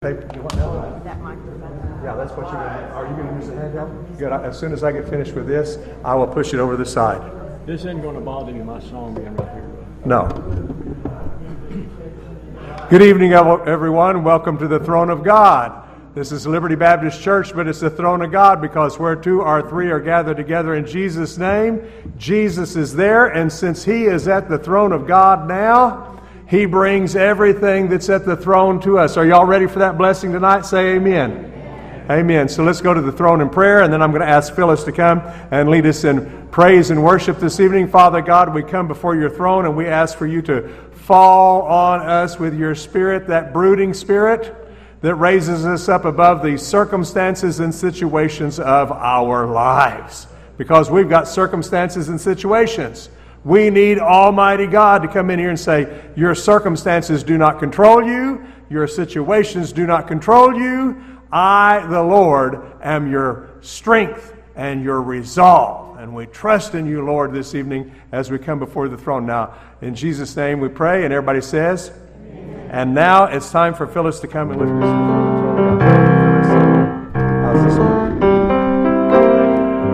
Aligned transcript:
Paper, 0.00 0.30
you 0.32 0.42
want 0.42 0.52
that? 0.52 1.02
That 1.02 1.20
microphone. 1.20 2.00
Yeah, 2.04 2.14
that's 2.14 2.30
what 2.34 2.46
you're 2.52 2.62
going 2.62 2.68
to, 2.72 2.90
are 2.92 3.08
you 3.08 3.16
going 3.16 3.26
to 3.30 3.34
use 3.34 3.48
the 3.48 3.54
handheld? 3.56 4.16
Good, 4.16 4.30
I- 4.30 4.44
as 4.44 4.56
soon 4.56 4.72
as 4.72 4.84
I 4.84 4.92
get 4.92 5.08
finished 5.08 5.34
with 5.34 5.48
this, 5.48 5.76
I 6.04 6.14
will 6.14 6.28
push 6.28 6.54
it 6.54 6.60
over 6.60 6.76
the 6.76 6.86
side. 6.86 7.20
This 7.66 7.80
isn't 7.80 8.00
going 8.02 8.14
to 8.14 8.20
bother 8.20 8.52
you, 8.52 8.62
my 8.62 8.78
song 8.78 9.16
being 9.16 9.34
right 9.34 9.48
here. 9.50 9.68
No. 10.04 10.28
Good 12.88 13.02
evening, 13.02 13.32
everyone. 13.32 14.22
Welcome 14.22 14.56
to 14.58 14.68
the 14.68 14.78
throne 14.78 15.10
of 15.10 15.24
God. 15.24 15.88
This 16.14 16.30
is 16.30 16.46
Liberty 16.46 16.76
Baptist 16.76 17.20
Church, 17.20 17.52
but 17.52 17.66
it's 17.66 17.80
the 17.80 17.90
throne 17.90 18.22
of 18.22 18.30
God 18.30 18.60
because 18.62 19.00
where 19.00 19.16
two 19.16 19.42
or 19.42 19.68
three 19.68 19.90
are 19.90 19.98
gathered 19.98 20.36
together 20.36 20.76
in 20.76 20.86
Jesus' 20.86 21.38
name, 21.38 21.82
Jesus 22.16 22.76
is 22.76 22.94
there. 22.94 23.26
And 23.26 23.52
since 23.52 23.84
He 23.84 24.04
is 24.04 24.28
at 24.28 24.48
the 24.48 24.58
throne 24.60 24.92
of 24.92 25.08
God 25.08 25.48
now, 25.48 26.17
He 26.48 26.64
brings 26.64 27.14
everything 27.14 27.88
that's 27.88 28.08
at 28.08 28.24
the 28.24 28.34
throne 28.34 28.80
to 28.80 28.98
us. 28.98 29.18
Are 29.18 29.26
y'all 29.26 29.44
ready 29.44 29.66
for 29.66 29.80
that 29.80 29.98
blessing 29.98 30.32
tonight? 30.32 30.64
Say 30.64 30.94
amen. 30.96 32.06
Amen. 32.08 32.48
So 32.48 32.64
let's 32.64 32.80
go 32.80 32.94
to 32.94 33.02
the 33.02 33.12
throne 33.12 33.42
in 33.42 33.50
prayer, 33.50 33.82
and 33.82 33.92
then 33.92 34.00
I'm 34.00 34.12
going 34.12 34.22
to 34.22 34.28
ask 34.28 34.54
Phyllis 34.54 34.82
to 34.84 34.92
come 34.92 35.20
and 35.50 35.68
lead 35.68 35.84
us 35.84 36.04
in 36.04 36.48
praise 36.50 36.88
and 36.88 37.04
worship 37.04 37.38
this 37.38 37.60
evening. 37.60 37.86
Father 37.86 38.22
God, 38.22 38.54
we 38.54 38.62
come 38.62 38.88
before 38.88 39.14
your 39.14 39.28
throne 39.28 39.66
and 39.66 39.76
we 39.76 39.86
ask 39.88 40.16
for 40.16 40.26
you 40.26 40.40
to 40.42 40.70
fall 40.92 41.62
on 41.62 42.00
us 42.00 42.38
with 42.38 42.58
your 42.58 42.74
spirit, 42.74 43.26
that 43.26 43.52
brooding 43.52 43.92
spirit 43.92 44.54
that 45.02 45.16
raises 45.16 45.66
us 45.66 45.86
up 45.90 46.06
above 46.06 46.42
the 46.42 46.56
circumstances 46.56 47.60
and 47.60 47.74
situations 47.74 48.58
of 48.58 48.90
our 48.90 49.46
lives. 49.46 50.26
Because 50.56 50.90
we've 50.90 51.10
got 51.10 51.28
circumstances 51.28 52.08
and 52.08 52.18
situations. 52.18 53.10
We 53.44 53.70
need 53.70 53.98
Almighty 53.98 54.66
God 54.66 55.02
to 55.02 55.08
come 55.08 55.30
in 55.30 55.38
here 55.38 55.50
and 55.50 55.58
say, 55.58 56.10
Your 56.16 56.34
circumstances 56.34 57.22
do 57.22 57.38
not 57.38 57.58
control 57.58 58.04
you, 58.04 58.44
your 58.70 58.86
situations 58.86 59.72
do 59.72 59.86
not 59.86 60.06
control 60.06 60.54
you. 60.54 61.02
I, 61.30 61.86
the 61.88 62.02
Lord, 62.02 62.62
am 62.82 63.10
your 63.10 63.50
strength 63.60 64.34
and 64.56 64.82
your 64.82 65.02
resolve. 65.02 65.98
And 65.98 66.14
we 66.14 66.26
trust 66.26 66.74
in 66.74 66.86
you, 66.86 67.04
Lord, 67.04 67.32
this 67.32 67.54
evening 67.54 67.94
as 68.12 68.30
we 68.30 68.38
come 68.38 68.58
before 68.58 68.88
the 68.88 68.96
throne. 68.96 69.26
Now, 69.26 69.54
in 69.80 69.94
Jesus' 69.94 70.36
name 70.36 70.60
we 70.60 70.68
pray, 70.68 71.04
and 71.04 71.12
everybody 71.12 71.40
says, 71.40 71.92
and 72.70 72.94
now 72.94 73.24
it's 73.24 73.50
time 73.50 73.74
for 73.74 73.86
Phyllis 73.86 74.20
to 74.20 74.28
come 74.28 74.50
and 74.50 74.60
lift? 74.60 74.72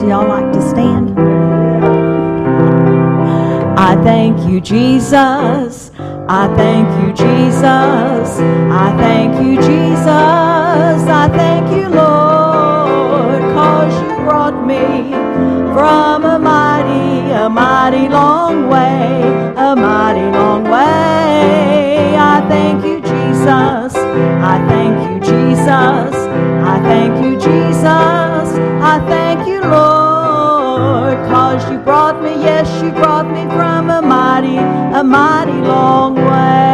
Do 0.00 0.08
y'all 0.08 0.28
like 0.28 0.52
to 0.52 0.70
stand? 0.70 1.13
I 3.76 3.96
thank 4.04 4.48
you, 4.48 4.60
Jesus. 4.60 5.90
I 6.28 6.54
thank 6.56 6.88
you, 7.02 7.12
Jesus. 7.12 8.40
I 8.40 8.94
thank 8.98 9.34
you, 9.44 9.56
Jesus. 9.56 10.06
I 10.08 11.28
thank 11.34 11.70
you, 11.76 11.88
Lord, 11.88 13.42
cause 13.54 13.94
you 14.02 14.16
brought 14.24 14.66
me 14.66 15.12
from 15.74 16.24
a 16.24 16.38
mighty, 16.38 17.32
a 17.32 17.48
mighty 17.50 18.08
long 18.08 18.68
way, 18.68 19.22
a 19.56 19.74
mighty 19.76 20.26
long 20.38 20.64
way. 20.64 22.16
I 22.16 22.46
thank 22.48 22.84
you, 22.84 23.00
Jesus. 23.00 23.96
I 23.96 24.64
thank 24.68 25.10
you, 25.10 25.20
Jesus. 25.32 25.66
I 25.66 26.80
thank 26.84 27.24
you, 27.24 27.36
Jesus. 27.36 27.86
I 28.92 29.04
thank 29.08 29.48
you, 29.48 29.60
Lord, 29.62 30.03
cause 31.28 31.70
you 31.70 31.78
brought 31.78 32.22
me, 32.22 32.30
yes, 32.42 32.68
you 32.82 32.90
brought 32.92 33.26
me 33.30 33.42
from 33.56 33.90
a 33.90 34.00
mighty, 34.02 34.56
a 34.56 35.02
mighty 35.02 35.60
long 35.74 36.14
way. 36.14 36.64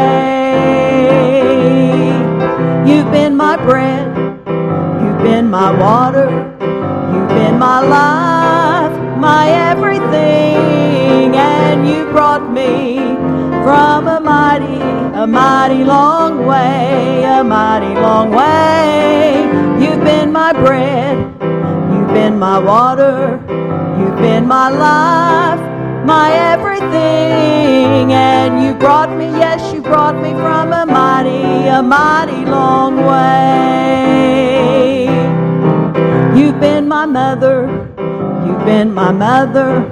You've 2.87 3.11
been 3.11 3.37
my 3.37 3.57
bread, 3.57 4.07
you've 5.03 5.23
been 5.23 5.49
my 5.51 5.71
water, 5.79 6.29
you've 7.13 7.29
been 7.29 7.59
my 7.59 7.81
life, 7.81 9.19
my 9.19 9.49
everything, 9.71 11.35
and 11.37 11.89
you 11.89 12.05
brought 12.11 12.51
me 12.51 12.99
from 13.65 14.09
a 14.09 14.21
mighty, 14.21 14.81
a 15.23 15.27
mighty 15.27 15.85
long 15.85 16.47
way, 16.47 17.25
a 17.25 17.45
mighty 17.45 17.95
long 18.01 18.31
way. 18.31 19.45
You've 19.83 20.05
been 20.05 20.33
my 20.33 20.53
bread, 20.53 21.17
you've 21.93 22.13
been 22.13 22.39
my 22.39 22.59
water, 22.59 23.41
you've 24.01 24.17
been 24.17 24.47
my 24.47 24.71
life, 24.71 25.61
my 26.07 26.33
everything, 26.33 28.13
and 28.13 28.65
you 28.65 28.75
brought 28.75 29.15
me, 29.15 29.27
yes, 29.27 29.73
you 29.75 29.83
brought 29.83 30.17
me 30.23 30.31
from 30.31 30.73
a 30.73 30.87
mighty, 30.87 31.69
a 31.69 31.83
mighty 31.83 32.45
long 32.47 32.97
way. 33.05 33.51
You've 36.35 36.59
been 36.61 36.89
my 36.89 37.05
mother, 37.05 37.69
you've 38.47 38.65
been 38.65 38.93
my 38.95 39.13
mother, 39.13 39.85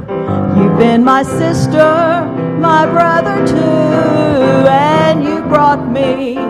you've 0.57 0.79
been 0.79 1.05
my 1.05 1.23
sister, 1.23 2.25
my 2.59 2.87
brother 2.87 3.47
too, 3.47 4.67
and 4.69 5.23
you 5.23 5.43
brought 5.43 5.87
me 5.91 6.48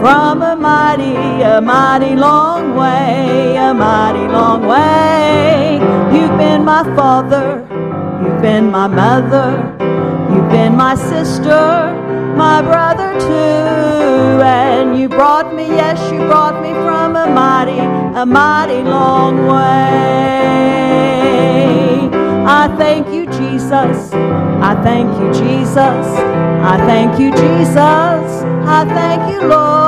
from 0.00 0.42
a 0.42 0.54
mighty, 0.56 1.42
a 1.42 1.60
mighty 1.60 2.14
long 2.14 2.76
way, 2.76 3.56
a 3.56 3.74
mighty 3.74 4.26
long 4.28 4.66
way. 4.66 5.80
You've 6.14 6.36
been 6.38 6.64
my 6.64 6.84
father, 6.94 7.66
you've 8.22 8.40
been 8.40 8.70
my 8.70 8.86
mother, 8.86 9.48
you've 10.32 10.50
been 10.50 10.76
my 10.76 10.94
sister, 10.94 11.92
my 12.36 12.62
brother 12.62 13.18
too, 13.18 14.40
and 14.42 14.98
you 14.98 15.08
brought 15.08 15.52
me, 15.54 15.66
yes, 15.66 15.98
you 16.12 16.20
brought 16.20 16.62
me 16.62 16.70
from 16.84 17.16
a 17.16 17.26
mighty, 17.26 17.80
a 18.20 18.24
mighty 18.24 18.82
long 18.82 19.46
way. 19.46 19.98
I 22.46 22.68
thank 22.78 23.08
you, 23.08 23.26
Jesus. 23.26 24.12
I 24.14 24.74
thank 24.82 25.10
you, 25.20 25.32
Jesus. 25.32 26.06
I 26.72 26.76
thank 26.86 27.18
you, 27.20 27.30
Jesus. 27.32 28.26
I 28.76 28.84
thank 28.88 29.32
you, 29.32 29.40
Lord, 29.48 29.87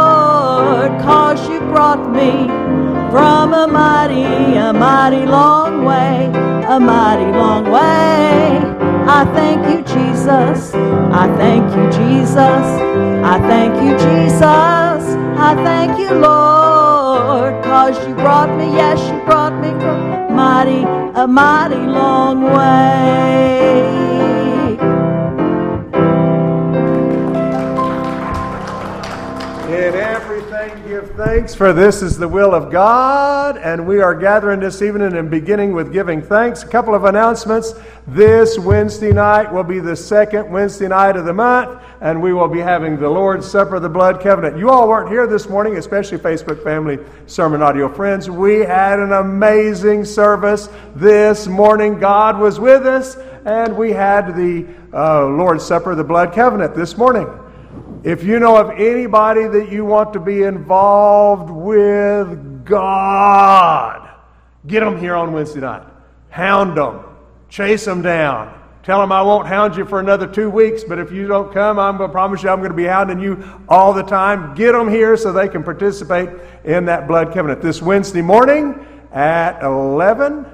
cause 1.03 1.49
you 1.49 1.61
brought 1.61 2.11
me 2.11 2.47
from 3.11 3.55
a 3.55 3.67
mighty, 3.67 4.57
a 4.57 4.73
mighty 4.73 5.27
long 5.27 5.85
way, 5.85 6.27
a 6.69 6.79
mighty 6.79 7.31
long 7.37 7.65
way. 7.65 8.61
I 9.09 9.25
thank 9.35 9.67
you, 9.67 9.83
Jesus. 9.95 10.73
I 10.75 11.27
thank 11.37 11.65
you, 11.77 11.85
Jesus. 11.91 12.39
I 12.39 13.39
thank 13.51 13.75
you, 13.83 13.93
Jesus. 13.99 14.43
I 15.49 15.55
thank 15.65 15.99
you, 15.99 16.11
Lord, 16.11 17.65
cause 17.65 17.97
you 18.07 18.15
brought 18.15 18.57
me, 18.57 18.67
yes, 18.75 19.01
you 19.11 19.19
brought 19.25 19.55
me 19.61 19.71
from 19.81 20.35
mighty, 20.37 20.85
a 21.19 21.27
mighty 21.27 21.77
long 21.77 22.43
way. 22.43 24.40
Thanks, 31.25 31.55
for 31.55 31.75
this 31.75 32.01
is 32.01 32.17
the 32.17 32.27
will 32.27 32.55
of 32.55 32.73
God. 32.73 33.59
And 33.59 33.87
we 33.87 34.01
are 34.01 34.15
gathering 34.15 34.61
this 34.61 34.81
evening 34.81 35.15
and 35.15 35.31
beginning 35.31 35.75
with 35.75 35.93
giving 35.93 36.23
thanks. 36.23 36.63
A 36.63 36.67
couple 36.67 36.95
of 36.95 37.05
announcements. 37.05 37.75
This 38.07 38.59
Wednesday 38.59 39.13
night 39.13 39.53
will 39.53 39.63
be 39.63 39.81
the 39.81 39.95
second 39.95 40.51
Wednesday 40.51 40.89
night 40.89 41.17
of 41.17 41.27
the 41.27 41.35
month, 41.35 41.79
and 42.01 42.23
we 42.23 42.33
will 42.33 42.49
be 42.49 42.61
having 42.61 42.99
the 42.99 43.09
Lord's 43.09 43.47
Supper 43.47 43.77
of 43.77 43.83
the 43.83 43.89
Blood 43.89 44.23
Covenant. 44.23 44.57
You 44.57 44.71
all 44.71 44.89
weren't 44.89 45.11
here 45.11 45.27
this 45.27 45.47
morning, 45.47 45.77
especially 45.77 46.17
Facebook 46.17 46.65
family 46.65 46.99
sermon 47.27 47.61
audio 47.61 47.93
friends. 47.93 48.31
We 48.31 48.61
had 48.61 48.99
an 48.99 49.13
amazing 49.13 50.07
service 50.07 50.71
this 50.97 51.47
morning. 51.47 51.99
God 51.99 52.39
was 52.39 52.59
with 52.59 52.87
us, 52.87 53.17
and 53.45 53.77
we 53.77 53.93
had 53.93 54.35
the 54.35 54.67
uh, 54.95 55.27
Lord's 55.27 55.67
Supper 55.67 55.91
of 55.91 55.99
the 55.99 56.05
Blood 56.05 56.33
Covenant 56.33 56.75
this 56.75 56.97
morning. 56.97 57.29
If 58.03 58.25
you 58.25 58.39
know 58.41 58.57
of 58.57 58.71
anybody 58.81 59.47
that 59.47 59.71
you 59.71 59.85
want 59.85 60.15
to 60.15 60.21
be 60.21 60.43
involved 60.43 61.51
with 61.51 62.65
God, 62.65 64.09
get 64.67 64.81
them 64.81 64.99
here 64.99 65.15
on 65.15 65.35
Wednesday 65.35 65.61
night. 65.61 65.87
Hound 66.31 66.79
them. 66.79 67.05
Chase 67.51 67.85
them 67.85 68.01
down. 68.01 68.59
Tell 68.83 69.01
them 69.01 69.13
I 69.13 69.21
won't 69.21 69.47
hound 69.47 69.77
you 69.77 69.85
for 69.85 70.01
another 70.01 70.27
two 70.27 70.49
weeks, 70.49 70.83
but 70.83 70.99
if 70.99 71.13
you 71.13 71.27
don't 71.27 71.53
come, 71.53 71.79
I'm 71.79 71.99
going 71.99 72.09
to 72.09 72.13
promise 72.13 72.43
you 72.43 72.49
I'm 72.49 72.61
going 72.61 72.71
to 72.71 72.77
be 72.77 72.87
hounding 72.87 73.21
you 73.21 73.45
all 73.69 73.93
the 73.93 74.03
time. 74.03 74.55
Get 74.55 74.73
them 74.73 74.89
here 74.89 75.19
so 75.19 75.31
they 75.31 75.49
can 75.49 75.63
participate 75.63 76.31
in 76.65 76.87
that 76.87 77.07
blood 77.07 77.35
covenant. 77.35 77.61
This 77.61 77.83
Wednesday 77.83 78.23
morning 78.23 78.87
at 79.13 79.63
11, 79.63 80.47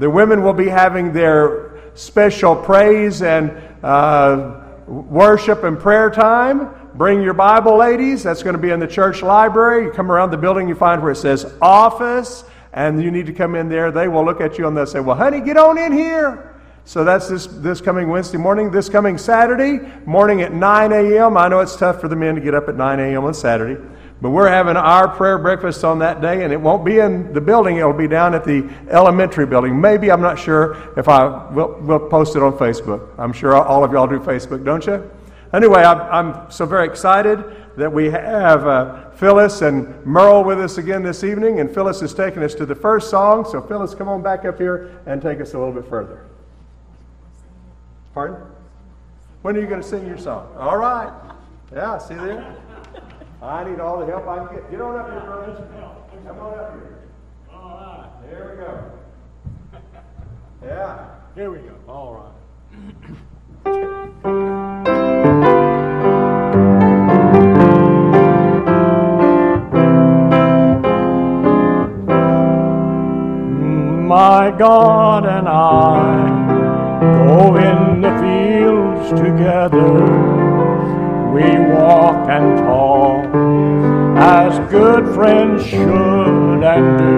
the 0.00 0.10
women 0.10 0.42
will 0.42 0.52
be 0.52 0.68
having 0.68 1.12
their 1.12 1.78
special 1.94 2.56
praise 2.56 3.22
and 3.22 3.52
uh, 3.84 4.59
worship 4.90 5.62
and 5.62 5.78
prayer 5.78 6.10
time. 6.10 6.74
Bring 6.94 7.22
your 7.22 7.34
Bible, 7.34 7.76
ladies. 7.76 8.22
That's 8.24 8.42
going 8.42 8.56
to 8.56 8.60
be 8.60 8.70
in 8.70 8.80
the 8.80 8.86
church 8.86 9.22
library. 9.22 9.84
You 9.84 9.92
come 9.92 10.10
around 10.10 10.32
the 10.32 10.36
building, 10.36 10.68
you 10.68 10.74
find 10.74 11.00
where 11.00 11.12
it 11.12 11.16
says 11.16 11.52
office, 11.62 12.44
and 12.72 13.02
you 13.02 13.10
need 13.10 13.26
to 13.26 13.32
come 13.32 13.54
in 13.54 13.68
there. 13.68 13.92
They 13.92 14.08
will 14.08 14.24
look 14.24 14.40
at 14.40 14.58
you 14.58 14.66
and 14.66 14.76
they'll 14.76 14.86
say, 14.86 15.00
Well, 15.00 15.16
honey, 15.16 15.40
get 15.40 15.56
on 15.56 15.78
in 15.78 15.92
here. 15.92 16.46
So 16.84 17.04
that's 17.04 17.28
this, 17.28 17.46
this 17.46 17.80
coming 17.80 18.08
Wednesday 18.08 18.38
morning. 18.38 18.70
This 18.70 18.88
coming 18.88 19.16
Saturday 19.16 19.78
morning 20.06 20.42
at 20.42 20.52
9 20.52 20.92
a.m. 20.92 21.36
I 21.36 21.46
know 21.46 21.60
it's 21.60 21.76
tough 21.76 22.00
for 22.00 22.08
the 22.08 22.16
men 22.16 22.34
to 22.34 22.40
get 22.40 22.54
up 22.54 22.68
at 22.68 22.76
9 22.76 22.98
a.m. 22.98 23.24
on 23.24 23.34
Saturday. 23.34 23.80
But 24.20 24.30
we're 24.30 24.48
having 24.48 24.76
our 24.76 25.08
prayer 25.08 25.38
breakfast 25.38 25.82
on 25.82 25.98
that 26.00 26.20
day, 26.20 26.44
and 26.44 26.52
it 26.52 26.60
won't 26.60 26.84
be 26.84 26.98
in 26.98 27.32
the 27.32 27.40
building. 27.40 27.78
It'll 27.78 27.92
be 27.94 28.08
down 28.08 28.34
at 28.34 28.44
the 28.44 28.68
elementary 28.90 29.46
building. 29.46 29.80
Maybe, 29.80 30.10
I'm 30.10 30.20
not 30.20 30.38
sure 30.38 30.92
if 30.98 31.08
I 31.08 31.48
will 31.52 31.78
we'll 31.80 32.08
post 32.08 32.36
it 32.36 32.42
on 32.42 32.52
Facebook. 32.52 33.08
I'm 33.16 33.32
sure 33.32 33.56
all 33.56 33.82
of 33.82 33.92
y'all 33.92 34.06
do 34.06 34.18
Facebook, 34.18 34.62
don't 34.62 34.84
you? 34.86 35.10
Anyway, 35.54 35.82
I'm, 35.82 36.00
I'm 36.00 36.50
so 36.50 36.66
very 36.66 36.86
excited 36.86 37.42
that 37.76 37.90
we 37.90 38.10
have 38.10 38.66
uh, 38.66 39.10
Phyllis 39.12 39.62
and 39.62 40.04
Merle 40.04 40.44
with 40.44 40.60
us 40.60 40.76
again 40.76 41.02
this 41.02 41.24
evening, 41.24 41.60
and 41.60 41.72
Phyllis 41.72 42.02
is 42.02 42.12
taking 42.12 42.42
us 42.42 42.54
to 42.56 42.66
the 42.66 42.74
first 42.74 43.08
song. 43.08 43.46
So, 43.50 43.62
Phyllis, 43.62 43.94
come 43.94 44.08
on 44.08 44.22
back 44.22 44.44
up 44.44 44.58
here 44.58 45.00
and 45.06 45.22
take 45.22 45.40
us 45.40 45.54
a 45.54 45.58
little 45.58 45.72
bit 45.72 45.88
further. 45.88 46.26
Pardon? 48.12 48.36
When 49.40 49.56
are 49.56 49.60
you 49.60 49.66
going 49.66 49.80
to 49.80 49.88
sing 49.88 50.06
your 50.06 50.18
song? 50.18 50.54
All 50.58 50.76
right. 50.76 51.10
Yeah, 51.72 51.96
see 51.98 52.14
there? 52.14 52.56
I 53.42 53.64
need 53.64 53.80
all 53.80 54.00
the 54.00 54.06
help 54.06 54.28
I 54.28 54.46
can 54.46 54.56
get. 54.56 54.70
Get 54.70 54.80
on 54.82 54.98
up 54.98 55.10
here, 55.10 55.20
brothers. 55.20 55.56
Come 56.26 56.38
on 56.38 56.58
up 56.58 56.72
here. 56.74 56.98
All 57.50 57.70
right. 57.70 58.10
There 58.28 58.50
we 58.50 58.56
go. 58.62 59.80
Yeah. 60.62 61.08
Here 61.34 61.50
we 61.50 61.58
go. 61.58 61.74
All 61.88 62.14
right. 62.14 62.32
My 74.06 74.50
God 74.58 75.24
and 75.24 75.48
I 75.48 76.28
go 77.00 77.56
in 77.56 78.02
the 78.02 78.10
fields 78.20 79.08
together 79.18 80.29
we 81.40 81.58
walk 81.58 82.28
and 82.28 82.58
talk 82.58 83.24
as 84.18 84.58
good 84.70 85.14
friends 85.14 85.64
should 85.64 86.62
and 86.62 86.98
do. 86.98 87.16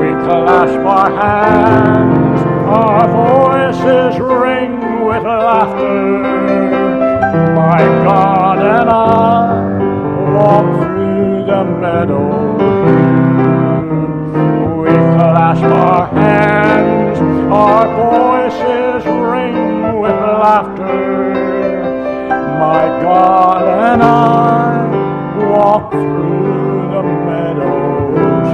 We 0.00 0.10
clasp 0.24 0.80
our 0.96 1.10
hands, 1.20 2.40
our 2.66 3.06
voices 3.08 4.18
ring 4.20 5.04
with 5.04 5.22
laughter. 5.22 6.22
My 7.60 7.82
God 8.08 8.58
and 8.58 8.88
I 8.88 10.32
walk 10.32 10.68
through 10.82 11.44
the 11.44 11.64
meadow. 11.82 12.26
We 14.80 14.92
clasp 15.14 15.64
our 15.64 16.06
hands, 16.14 17.18
our 17.52 17.84
voices 18.06 19.04
ring 19.04 20.00
with 20.00 20.10
laughter 20.10 21.61
my 22.62 22.86
God 23.02 23.62
and 23.90 24.00
I 24.04 24.86
walk 25.50 25.90
through 25.90 26.90
the 26.94 27.02
meadows. 27.28 28.50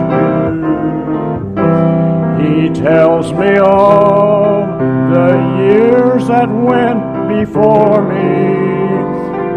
He 2.40 2.56
tells 2.84 3.26
me 3.32 3.52
of 3.58 4.64
the 5.14 5.32
years 5.62 6.22
that 6.28 6.48
went 6.48 7.02
before 7.36 8.00
me 8.14 8.32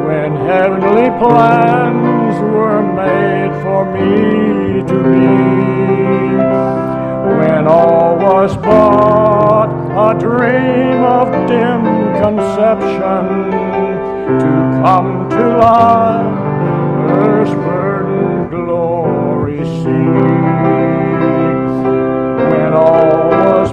when 0.08 0.30
heavenly 0.52 1.10
plans 1.24 2.36
were 2.56 2.84
made 3.04 3.54
for 3.64 3.82
me 3.96 4.84
to 4.92 4.98
be. 5.14 5.34
When 7.40 7.64
all 7.68 8.18
was 8.18 8.52
but 8.58 9.70
a 10.08 10.12
dream 10.20 11.00
of 11.20 11.28
dim 11.48 11.82
conception 12.22 14.01
to 14.40 14.82
come 14.84 15.30
to 15.30 15.58
life, 15.58 16.38
earth's 17.12 17.52
burden 17.52 18.50
glory. 18.50 19.60
When 22.52 22.74
all 22.74 23.30
was 23.30 23.72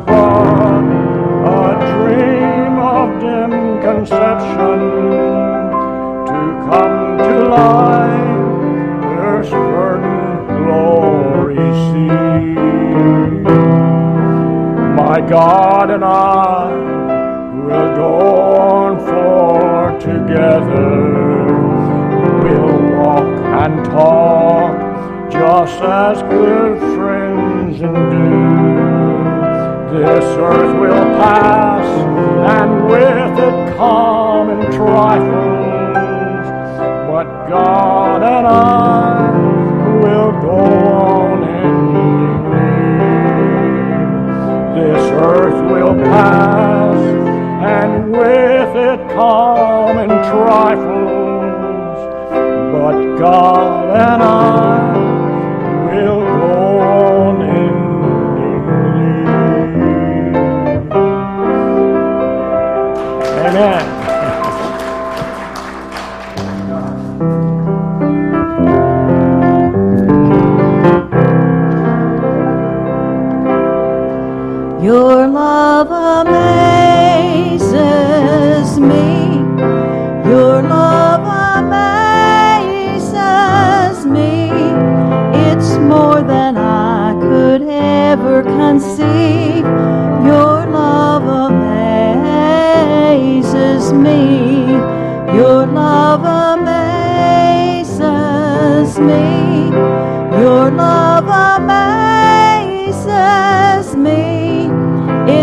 a 1.46 1.74
dream 1.92 2.78
of 2.78 3.20
dim 3.20 3.52
conception, 3.80 4.78
to 6.26 6.40
come 6.68 7.18
to 7.18 7.48
life, 7.48 8.38
burden 9.52 10.64
glory. 10.64 11.56
My 14.96 15.20
God 15.20 15.90
and 15.90 16.04
I 16.04 16.72
will 17.66 17.96
go 17.96 18.37
together. 20.28 20.92
We'll 22.42 22.80
walk 22.96 23.28
and 23.62 23.84
talk 23.86 24.74
just 25.30 25.80
as 25.82 26.22
good 26.22 26.78
friends 26.96 27.78
do. 27.78 27.88
This 29.98 30.24
earth 30.36 30.74
will 30.78 31.08
pass, 31.16 31.86
and 32.56 32.70
with 32.86 33.38
it 33.38 33.76
common 33.76 34.60
trifles. 34.72 36.46
But 37.10 37.26
God 37.48 38.22
and 38.22 38.46
I 38.46 39.30
will 40.02 40.32
go 40.42 40.58
on 40.58 41.38
endingly. 41.64 42.70
This 44.78 45.04
earth 45.10 45.60
will 45.72 45.94
pass, 46.04 46.57
it 48.88 49.08
common 49.10 50.08
trifles, 50.08 51.98
but 52.72 53.16
God 53.18 53.98
and 53.98 54.22
I 54.22 54.96
will 55.92 56.20
go 56.20 56.97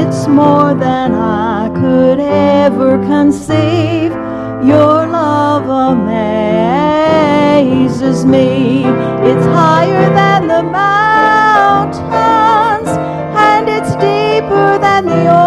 It's 0.08 0.28
more 0.28 0.76
than 0.76 1.16
I 1.16 1.70
could 1.70 2.20
ever 2.20 3.00
conceive. 3.00 4.12
Your 4.72 5.08
love 5.08 5.68
amazes 5.98 6.24
me. 8.24 8.84
It's 9.30 9.46
higher 9.48 10.14
than 10.14 10.48
the 10.48 10.62
mountains, 10.62 11.98
and 13.50 13.68
it's 13.68 13.96
deeper 13.96 14.78
than 14.78 15.08
the 15.08 15.28
ocean. 15.28 15.45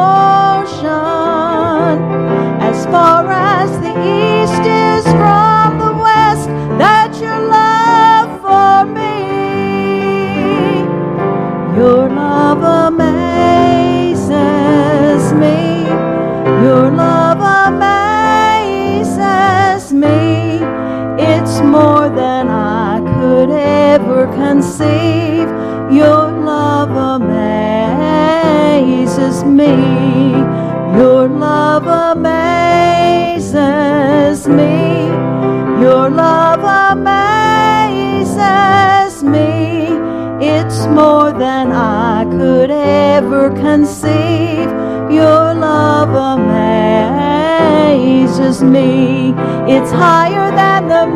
Me. 29.49 30.33
Your 30.99 31.29
love 31.29 31.87
amazes 32.15 33.49
me. 34.49 35.07
Your 35.83 36.11
love 36.11 36.63
amazes 36.93 38.35
me. 39.23 39.89
It's 40.41 40.87
more 40.87 41.33
than 41.33 41.73
I 41.73 42.25
could 42.25 42.71
ever 42.71 43.51
conceive. 43.51 44.71
Your 45.11 45.55
love 45.55 46.39
amazes 46.39 46.63
me. 48.63 49.35
It's 49.67 49.91
higher 49.91 50.51
than 50.51 50.89
the 50.89 51.07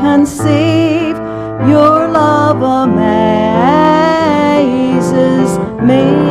conceive. 0.00 1.16
Your 1.68 2.08
love 2.08 2.62
amazes 2.62 3.10
me. 5.82 6.29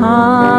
time. 0.00 0.49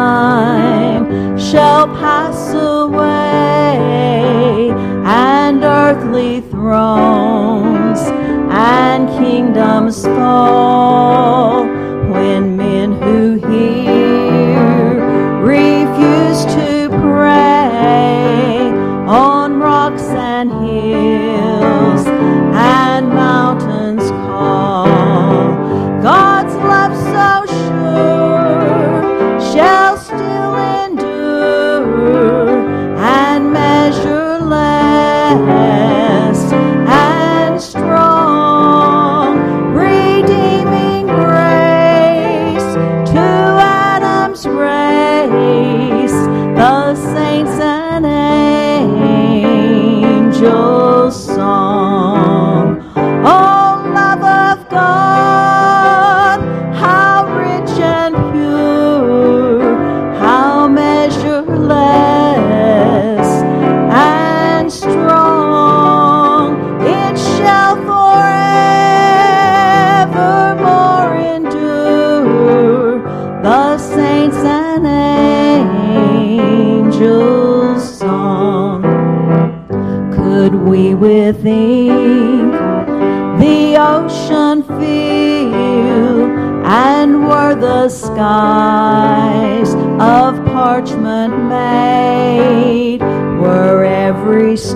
your 50.42 51.10
song. 51.12 51.51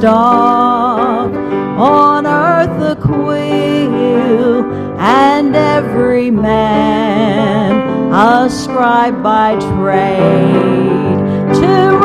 dog, 0.07 1.35
on 1.35 2.27
earth 2.29 2.81
a 2.81 2.95
quill, 2.95 4.65
and 5.01 5.57
every 5.57 6.31
man 6.31 7.73
a 8.15 8.49
scribe 8.49 9.21
by 9.21 9.59
trade 9.59 11.19
to 11.61 11.99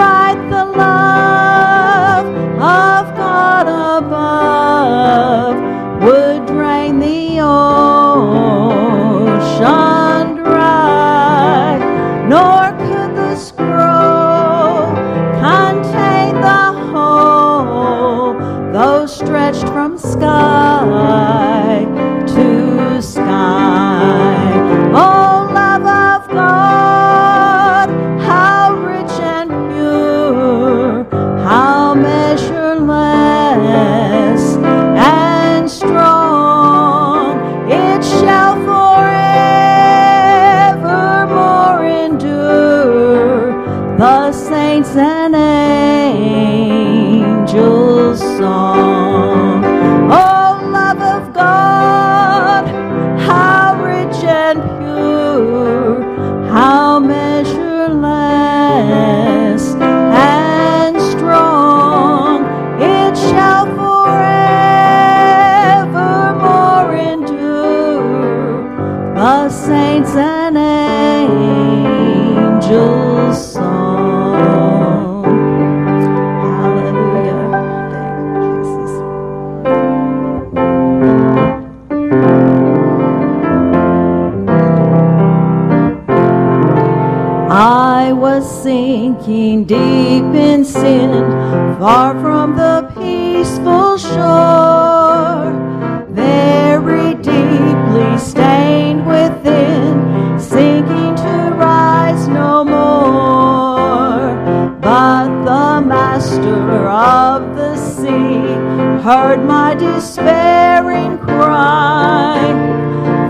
heard 109.11 109.43
my 109.43 109.73
despairing 109.75 111.17
cry. 111.17 112.39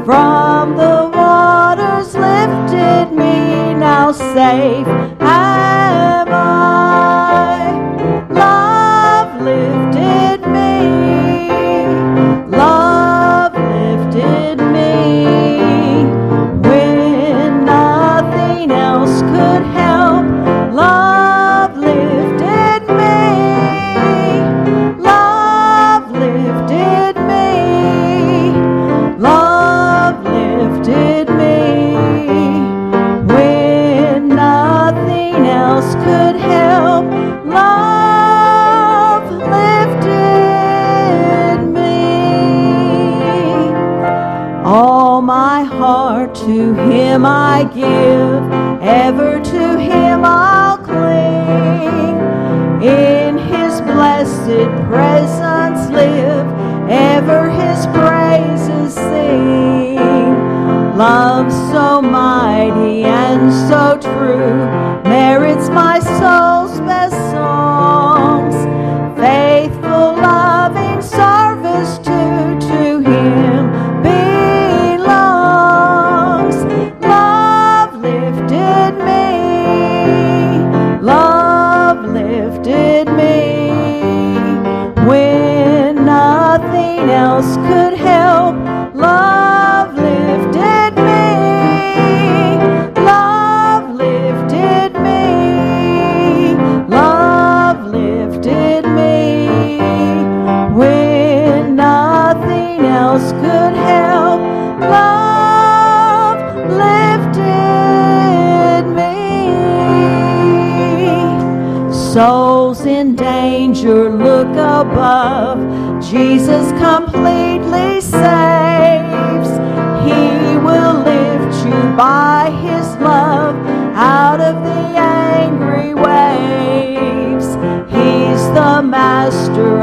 From 0.06 0.76
the 0.76 1.10
waters 1.12 2.14
lifted 2.14 3.12
me 3.12 3.74
now 3.74 4.12
safe 4.12 5.01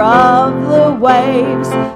of 0.01 0.69
the 0.69 0.93
waves. 1.01 1.88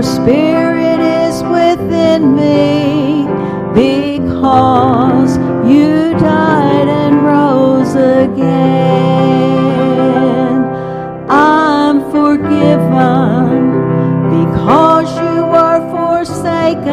Your 0.00 0.08
spirit 0.08 0.98
is 0.98 1.42
within 1.42 2.34
me 2.34 3.26
because 3.74 5.36
you 5.70 6.14
died 6.14 6.88
and 6.88 7.22
rose 7.22 7.94
again. 7.94 8.40
I'm 11.28 12.00
forgiven 12.10 12.80
because 14.40 15.14
you 15.18 15.44
are 15.44 15.80
forsaken. 15.90 16.88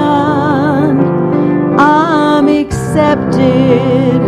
I'm 1.79 2.49
accepted. 2.49 4.21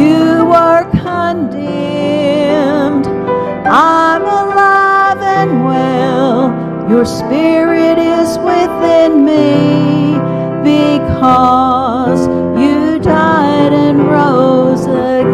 You 0.00 0.52
are 0.54 0.84
condemned. 0.84 1.85
Your 6.96 7.04
spirit 7.04 7.98
is 7.98 8.38
within 8.38 9.22
me 9.22 10.16
because 10.64 12.26
you 12.58 12.98
died 12.98 13.74
and 13.74 14.08
rose 14.08 14.86
again. 14.86 15.26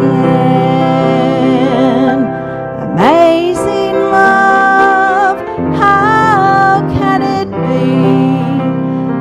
Amazing 2.91 3.95
love, 4.11 5.39
how 5.77 6.81
can 6.99 7.21
it 7.21 7.49
be 7.49 7.95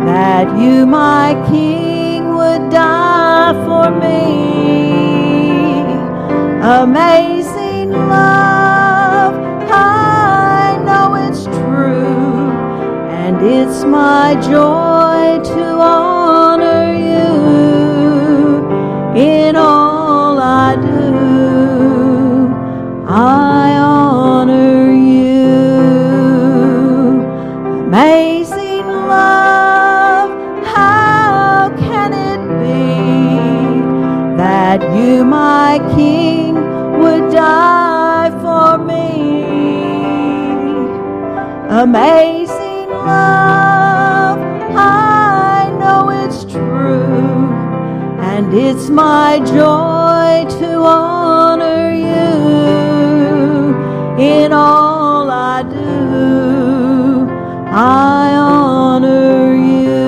that 0.05 0.49
you, 0.59 0.85
my 0.85 1.41
King, 1.49 2.35
would 2.35 2.71
die 2.73 3.53
for 3.65 3.89
me? 4.01 4.19
Amazing 6.61 7.93
love. 7.93 8.42
It's 13.63 13.85
my 13.85 14.35
joy 14.41 15.41
to 15.55 15.65
honor 15.81 16.93
you 17.09 17.29
in 19.17 19.55
all 19.55 20.37
I 20.41 20.75
do. 20.75 22.49
I 23.07 23.77
honor 23.79 24.91
you. 24.91 25.53
Amazing 27.87 28.87
love, 28.87 30.31
how 30.67 31.71
can 31.79 32.13
it 32.31 32.43
be 32.63 34.37
that 34.39 34.81
you, 34.97 35.25
my 35.25 35.79
King, 35.95 36.55
would 37.01 37.31
die 37.31 38.31
for 38.43 38.77
me? 38.79 39.13
Amazing 41.69 42.42
it's 48.55 48.91
my 48.91 49.39
joy 49.39 50.45
to 50.59 50.75
honor 50.85 51.91
you 51.91 52.35
in 54.23 54.53
all 54.53 55.31
I 55.31 55.63
do. 55.63 57.27
I 57.71 58.35
honor 58.37 59.55
you. 59.55 60.03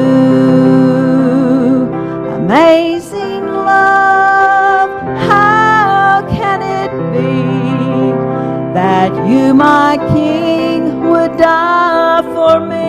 Amazing 2.34 3.46
love, 3.46 4.90
how 5.26 6.22
can 6.28 6.60
it 6.60 6.92
be 7.14 7.40
that 8.74 9.10
you, 9.26 9.54
my 9.54 9.96
King, 10.12 11.08
would 11.08 11.38
die 11.38 12.20
for 12.34 12.60
me? 12.60 12.84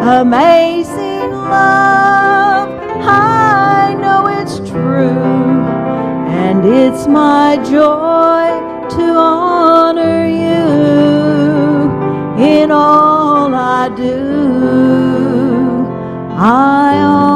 Amazing 0.00 0.93
it's 6.94 7.08
my 7.08 7.56
joy 7.56 8.46
to 8.88 9.04
honor 9.18 10.28
you 10.28 10.64
in 12.40 12.70
all 12.70 13.52
I 13.52 13.88
do. 13.96 14.20
I 16.36 17.33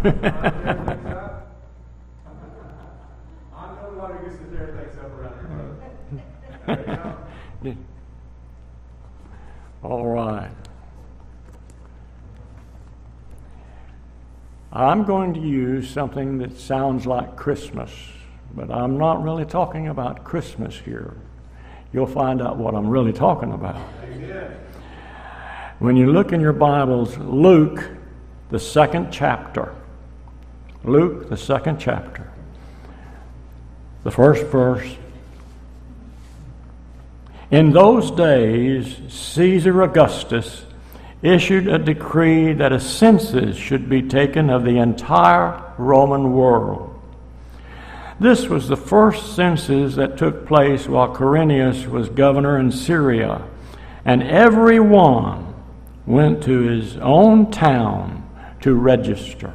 All 9.82 10.06
right. 10.06 10.50
I'm 14.72 15.04
going 15.04 15.34
to 15.34 15.40
use 15.40 15.90
something 15.90 16.38
that 16.38 16.58
sounds 16.58 17.04
like 17.04 17.36
Christmas, 17.36 17.92
but 18.54 18.70
I'm 18.70 18.96
not 18.96 19.22
really 19.22 19.44
talking 19.44 19.88
about 19.88 20.24
Christmas 20.24 20.78
here. 20.78 21.14
You'll 21.92 22.06
find 22.06 22.40
out 22.40 22.56
what 22.56 22.74
I'm 22.74 22.88
really 22.88 23.12
talking 23.12 23.52
about. 23.52 23.76
When 25.78 25.94
you 25.96 26.10
look 26.10 26.32
in 26.32 26.40
your 26.40 26.54
Bibles, 26.54 27.18
Luke, 27.18 27.86
the 28.48 28.58
second 28.58 29.10
chapter. 29.10 29.74
Luke, 30.84 31.28
the 31.28 31.36
second 31.36 31.78
chapter. 31.78 32.30
The 34.02 34.10
first 34.10 34.46
verse. 34.46 34.96
In 37.50 37.72
those 37.72 38.10
days, 38.10 38.98
Caesar 39.08 39.82
Augustus 39.82 40.64
issued 41.22 41.68
a 41.68 41.78
decree 41.78 42.52
that 42.54 42.72
a 42.72 42.80
census 42.80 43.56
should 43.56 43.88
be 43.88 44.02
taken 44.02 44.48
of 44.48 44.64
the 44.64 44.78
entire 44.78 45.62
Roman 45.76 46.32
world. 46.32 46.86
This 48.18 48.48
was 48.48 48.68
the 48.68 48.76
first 48.76 49.34
census 49.34 49.96
that 49.96 50.16
took 50.16 50.46
place 50.46 50.86
while 50.86 51.14
Quirinius 51.14 51.86
was 51.86 52.08
governor 52.08 52.58
in 52.58 52.70
Syria, 52.70 53.42
and 54.04 54.22
everyone 54.22 55.54
went 56.06 56.42
to 56.44 56.60
his 56.60 56.96
own 56.98 57.50
town 57.50 58.28
to 58.60 58.74
register. 58.74 59.54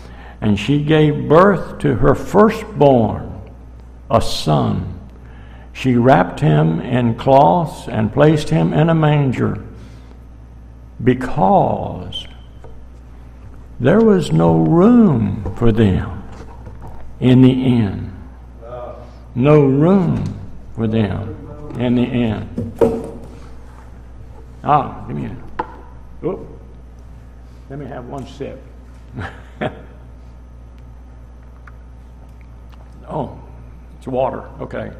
and 0.41 0.59
she 0.59 0.83
gave 0.83 1.29
birth 1.29 1.77
to 1.79 1.95
her 1.95 2.15
firstborn, 2.15 3.41
a 4.09 4.19
son. 4.19 4.99
She 5.71 5.95
wrapped 5.95 6.39
him 6.39 6.81
in 6.81 7.15
cloths 7.15 7.87
and 7.87 8.11
placed 8.11 8.49
him 8.49 8.73
in 8.73 8.89
a 8.89 8.95
manger 8.95 9.63
because 11.03 12.27
there 13.79 14.01
was 14.01 14.31
no 14.31 14.57
room 14.57 15.55
for 15.55 15.71
them 15.71 16.23
in 17.19 17.41
the 17.41 17.51
inn. 17.51 18.11
No 19.33 19.63
room 19.65 20.23
for 20.75 20.87
them 20.87 21.75
in 21.79 21.95
the 21.95 22.03
inn. 22.03 22.73
Ah, 24.63 25.05
give 25.07 25.15
me 25.15 25.25
a. 25.27 25.65
Oh, 26.23 26.45
let 27.69 27.79
me 27.79 27.85
have 27.85 28.05
one 28.05 28.27
sip. 28.27 28.61
oh, 33.11 33.39
it's 33.97 34.07
water. 34.07 34.49
Okay. 34.59 34.91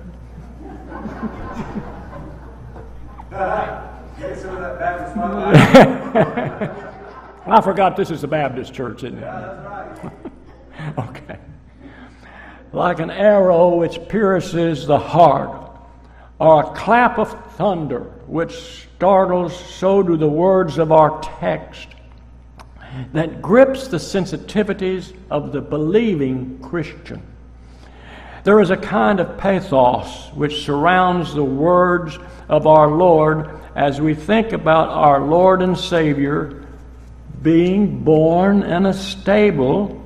Get 4.20 4.40
some 4.40 4.56
of 4.56 4.62
that 4.62 4.78
Baptist 4.78 5.14
spotlight. 5.14 6.72
I 7.48 7.62
forgot 7.62 7.96
this 7.96 8.12
is 8.12 8.24
a 8.24 8.28
Baptist 8.28 8.74
church, 8.74 9.04
isn't 9.04 9.18
it? 9.18 9.22
That's 9.22 10.04
right. 10.04 10.12
Okay. 10.98 11.38
Like 12.74 13.00
an 13.00 13.12
arrow 13.12 13.76
which 13.76 14.00
pierces 14.08 14.88
the 14.88 14.98
heart, 14.98 15.72
or 16.40 16.64
a 16.64 16.76
clap 16.76 17.20
of 17.20 17.54
thunder 17.56 18.04
which 18.26 18.54
startles, 18.96 19.56
so 19.76 20.02
do 20.02 20.18
the 20.18 20.28
words 20.28 20.78
of 20.78 20.92
our 20.92 21.22
text 21.22 21.90
that 23.14 23.42
grips 23.42 23.88
the 23.88 23.98
sensitivities 23.98 25.14
of 25.30 25.52
the 25.52 25.62
believing 25.62 26.60
Christian. 26.60 27.22
There 28.44 28.60
is 28.60 28.72
a 28.72 28.78
kind 28.78 29.20
of 29.20 29.38
pathos 29.38 30.32
which 30.34 30.64
surrounds 30.64 31.34
the 31.34 31.44
words 31.44 32.18
of 32.50 32.66
our 32.66 32.88
Lord 32.88 33.62
as 33.76 34.02
we 34.02 34.16
think 34.16 34.52
about 34.52 34.90
our 34.90 35.22
Lord 35.22 35.62
and 35.62 35.78
Savior 35.78 36.66
being 37.42 38.04
born 38.04 38.64
in 38.64 38.86
a 38.86 38.94
stable 38.94 40.04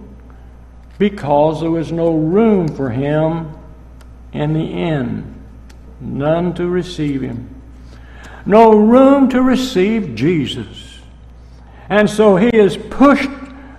because 0.97 1.61
there 1.61 1.71
was 1.71 1.91
no 1.91 2.13
room 2.13 2.67
for 2.67 2.89
him 2.89 3.53
in 4.33 4.53
the 4.53 4.65
inn, 4.65 5.41
none 5.99 6.53
to 6.55 6.67
receive 6.67 7.21
him, 7.21 7.61
no 8.45 8.77
room 8.77 9.29
to 9.29 9.41
receive 9.41 10.15
Jesus. 10.15 10.99
And 11.89 12.09
so 12.09 12.35
he 12.35 12.49
is 12.49 12.77
pushed 12.77 13.29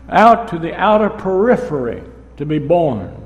out 0.09 0.49
to 0.49 0.59
the 0.59 0.75
outer 0.75 1.11
periphery 1.11 2.03
to 2.37 2.47
be 2.47 2.59
born. 2.59 3.26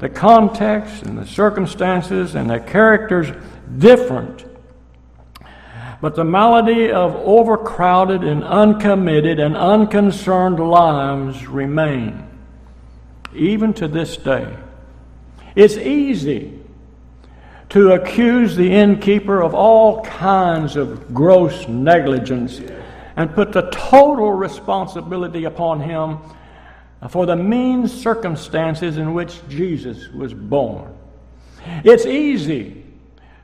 The 0.00 0.08
context 0.08 1.02
and 1.02 1.16
the 1.16 1.26
circumstances 1.26 2.34
and 2.34 2.50
the 2.50 2.58
characters 2.58 3.28
different. 3.78 4.46
But 6.00 6.16
the 6.16 6.24
malady 6.24 6.90
of 6.90 7.14
overcrowded 7.16 8.24
and 8.24 8.42
uncommitted 8.42 9.38
and 9.38 9.54
unconcerned 9.54 10.58
lives 10.58 11.46
remain, 11.46 12.26
even 13.34 13.74
to 13.74 13.86
this 13.86 14.16
day. 14.16 14.56
It's 15.54 15.76
easy 15.76 16.58
to 17.68 17.92
accuse 17.92 18.56
the 18.56 18.72
innkeeper 18.72 19.42
of 19.42 19.54
all 19.54 20.02
kinds 20.02 20.76
of 20.76 21.12
gross 21.12 21.68
negligence 21.68 22.60
and 23.16 23.34
put 23.34 23.52
the 23.52 23.70
total 23.70 24.32
responsibility 24.32 25.44
upon 25.44 25.80
him 25.80 26.18
for 27.08 27.24
the 27.24 27.36
mean 27.36 27.88
circumstances 27.88 28.98
in 28.98 29.14
which 29.14 29.40
Jesus 29.48 30.08
was 30.08 30.34
born. 30.34 30.94
It's 31.84 32.04
easy 32.04 32.84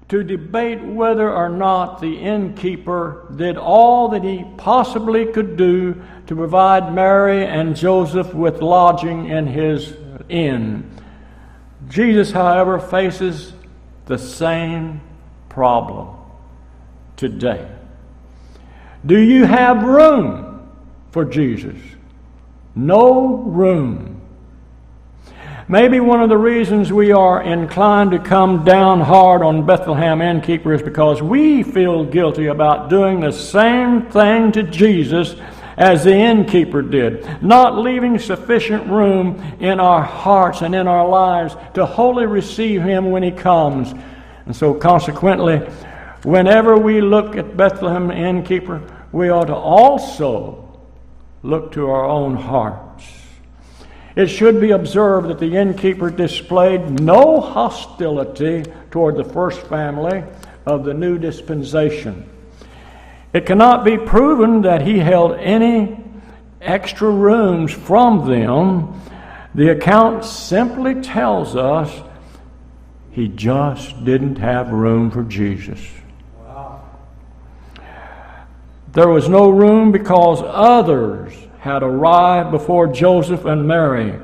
to 0.09 0.23
debate 0.23 0.83
whether 0.83 1.33
or 1.33 1.49
not 1.49 2.01
the 2.01 2.17
innkeeper 2.17 3.27
did 3.35 3.57
all 3.57 4.09
that 4.11 4.23
he 4.23 4.45
possibly 4.57 5.27
could 5.27 5.57
do 5.57 6.01
to 6.27 6.37
provide 6.37 6.95
Mary 6.95 7.45
and 7.45 7.75
Joseph 7.75 8.33
with 8.33 8.63
lodging 8.63 9.29
in 9.29 9.47
his 9.47 9.95
inn. 10.29 10.89
Jesus, 11.89 12.31
however, 12.31 12.79
faces 12.79 13.53
the 14.07 14.19
same 14.19 15.01
problem 15.49 16.17
today. 17.17 17.69
Do 19.05 19.19
you 19.19 19.45
have 19.45 19.83
room 19.83 20.69
for 21.11 21.25
Jesus? 21.25 21.77
No 22.77 23.39
room. 23.39 24.21
Maybe 25.67 25.99
one 25.99 26.23
of 26.23 26.29
the 26.29 26.39
reasons 26.39 26.93
we 26.93 27.11
are 27.11 27.43
inclined 27.43 28.13
to 28.13 28.21
come 28.21 28.65
down 28.65 29.01
hard 29.01 29.43
on 29.43 29.67
Bethlehem 29.67 30.21
innkeeper 30.21 30.75
is 30.75 30.83
because 30.83 31.21
we 31.21 31.65
feel 31.65 32.05
guilty 32.05 32.47
about 32.47 32.89
doing 32.89 33.19
the 33.19 33.33
same 33.33 34.03
thing 34.03 34.53
to 34.53 34.63
Jesus 34.63 35.35
as 35.77 36.05
the 36.05 36.15
innkeeper 36.15 36.83
did, 36.83 37.43
not 37.43 37.79
leaving 37.79 38.19
sufficient 38.19 38.87
room 38.87 39.43
in 39.59 39.81
our 39.81 40.03
hearts 40.03 40.63
and 40.63 40.75
in 40.75 40.87
our 40.87 41.09
lives 41.09 41.57
to 41.75 41.85
wholly 41.85 42.27
receive 42.27 42.83
him 42.83 43.11
when 43.11 43.23
he 43.23 43.33
comes. 43.33 43.93
And 44.45 44.55
so, 44.55 44.73
consequently, 44.73 45.59
whenever 46.23 46.77
we 46.79 47.01
look 47.01 47.37
at 47.37 47.57
Bethlehem 47.57 48.11
innkeeper, 48.11 48.83
we 49.11 49.31
ought 49.31 49.47
to 49.47 49.55
also 49.55 50.66
look 51.47 51.73
to 51.73 51.89
our 51.91 52.05
own 52.05 52.37
hearts. 52.37 53.05
It 54.17 54.29
should 54.29 54.61
be 54.61 54.71
observed 54.71 55.29
that 55.29 55.39
the 55.39 55.57
innkeeper 55.57 56.11
displayed 56.11 57.01
no 57.01 57.41
hostility 57.41 58.65
toward 58.91 59.17
the 59.17 59.25
first 59.25 59.61
family 59.67 60.25
of 60.65 60.85
the 60.85 60.95
new 60.95 61.19
dispensation. 61.19 62.29
It 63.33 63.45
cannot 63.45 63.85
be 63.85 63.99
proven 63.99 64.63
that 64.63 64.83
he 64.83 64.99
held 64.99 65.33
any 65.39 66.03
extra 66.61 67.11
rooms 67.11 67.73
from 67.73 68.27
them. 68.27 69.01
The 69.55 69.69
account 69.69 70.25
simply 70.25 71.03
tells 71.03 71.55
us 71.55 71.93
he 73.13 73.29
just 73.29 74.05
didn't 74.05 74.37
have 74.37 74.71
room 74.71 75.11
for 75.11 75.23
Jesus. 75.23 75.81
There 78.97 79.11
was 79.11 79.29
no 79.29 79.51
room 79.51 79.93
because 79.93 80.41
others 80.43 81.35
had 81.59 81.83
arrived 81.83 82.51
before 82.51 82.87
Joseph 82.87 83.45
and 83.45 83.69
Mary. 83.69 84.19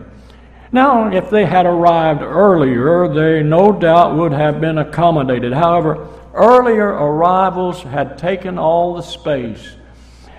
Now, 0.72 1.12
if 1.12 1.28
they 1.28 1.44
had 1.44 1.66
arrived 1.66 2.22
earlier, 2.22 3.06
they 3.06 3.42
no 3.42 3.70
doubt 3.72 4.16
would 4.16 4.32
have 4.32 4.62
been 4.62 4.78
accommodated. 4.78 5.52
However, 5.52 6.08
earlier 6.32 6.88
arrivals 6.88 7.82
had 7.82 8.16
taken 8.16 8.58
all 8.58 8.94
the 8.94 9.02
space. 9.02 9.76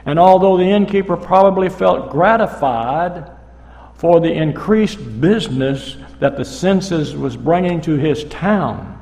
And 0.07 0.17
although 0.17 0.57
the 0.57 0.63
innkeeper 0.63 1.15
probably 1.15 1.69
felt 1.69 2.09
gratified 2.09 3.29
for 3.93 4.19
the 4.19 4.33
increased 4.33 5.21
business 5.21 5.95
that 6.19 6.37
the 6.37 6.45
census 6.45 7.13
was 7.13 7.37
bringing 7.37 7.81
to 7.81 7.97
his 7.97 8.23
town, 8.23 8.99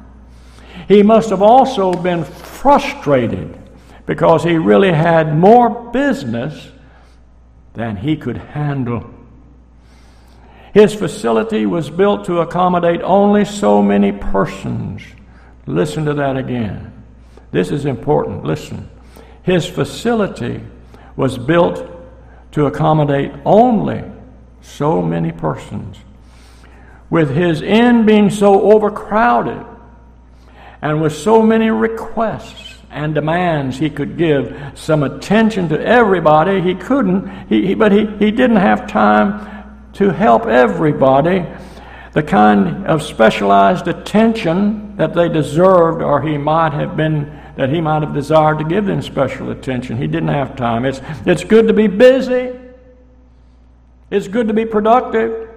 he 0.90 1.02
must 1.02 1.30
have 1.30 1.42
also 1.42 1.94
been 1.94 2.26
frustrated 2.26 3.61
because 4.06 4.44
he 4.44 4.58
really 4.58 4.92
had 4.92 5.38
more 5.38 5.70
business 5.92 6.70
than 7.74 7.98
he 7.98 8.18
could 8.18 8.38
handle. 8.38 9.10
His 10.74 10.94
facility 10.94 11.66
was 11.66 11.90
built 11.90 12.26
to 12.26 12.40
accommodate 12.40 13.02
only 13.02 13.46
so 13.46 13.82
many 13.82 14.12
persons. 14.12 15.02
Listen 15.66 16.06
to 16.06 16.14
that 16.14 16.38
again. 16.38 16.92
This 17.52 17.72
is 17.72 17.86
important. 17.86 18.44
Listen. 18.44 18.90
His 19.44 19.66
facility 19.66 20.62
was 21.16 21.38
built 21.38 21.88
to 22.54 22.66
accommodate 22.68 23.32
only 23.46 24.04
so 24.62 25.02
many 25.02 25.32
persons. 25.32 25.98
With 27.10 27.36
his 27.36 27.62
inn 27.62 28.06
being 28.06 28.30
so 28.30 28.72
overcrowded 28.72 29.66
and 30.82 31.02
with 31.02 31.14
so 31.14 31.42
many 31.42 31.70
requests, 31.70 32.71
and 32.92 33.16
demands 33.16 33.78
he 33.78 33.90
could 33.90 34.18
give 34.18 34.56
some 34.76 35.04
attention 35.04 35.70
to 35.70 35.80
everybody. 35.80 36.62
He 36.62 36.76
couldn't, 36.76 37.48
he, 37.48 37.68
he, 37.68 37.74
but 37.74 37.92
he, 37.92 38.06
he 38.18 38.32
didn't 38.32 38.58
have 38.58 38.88
time 38.88 39.48
to 39.94 40.10
help 40.10 40.46
everybody 40.46 41.46
the 42.14 42.24
kind 42.24 42.86
of 42.88 43.02
specialized 43.02 43.88
attention 43.88 44.96
that 44.98 45.14
they 45.14 45.30
deserved 45.30 46.02
or 46.02 46.22
he 46.22 46.38
might 46.38 46.74
have 46.74 46.98
been 46.98 47.40
that 47.56 47.70
he 47.70 47.82
might 47.82 48.02
have 48.02 48.14
desired 48.14 48.60
to 48.60 48.64
give 48.64 48.86
them 48.86 49.02
special 49.02 49.52
attention. 49.52 49.98
He 49.98 50.08
didn't 50.08 50.30
have 50.30 50.56
time. 50.56 50.86
It's, 50.86 51.02
it's 51.26 51.44
good 51.44 51.68
to 51.68 51.74
be 51.74 51.88
busy. 51.88 52.58
It's 54.10 54.28
good 54.28 54.48
to 54.48 54.54
be 54.54 54.66
productive. 54.66 55.51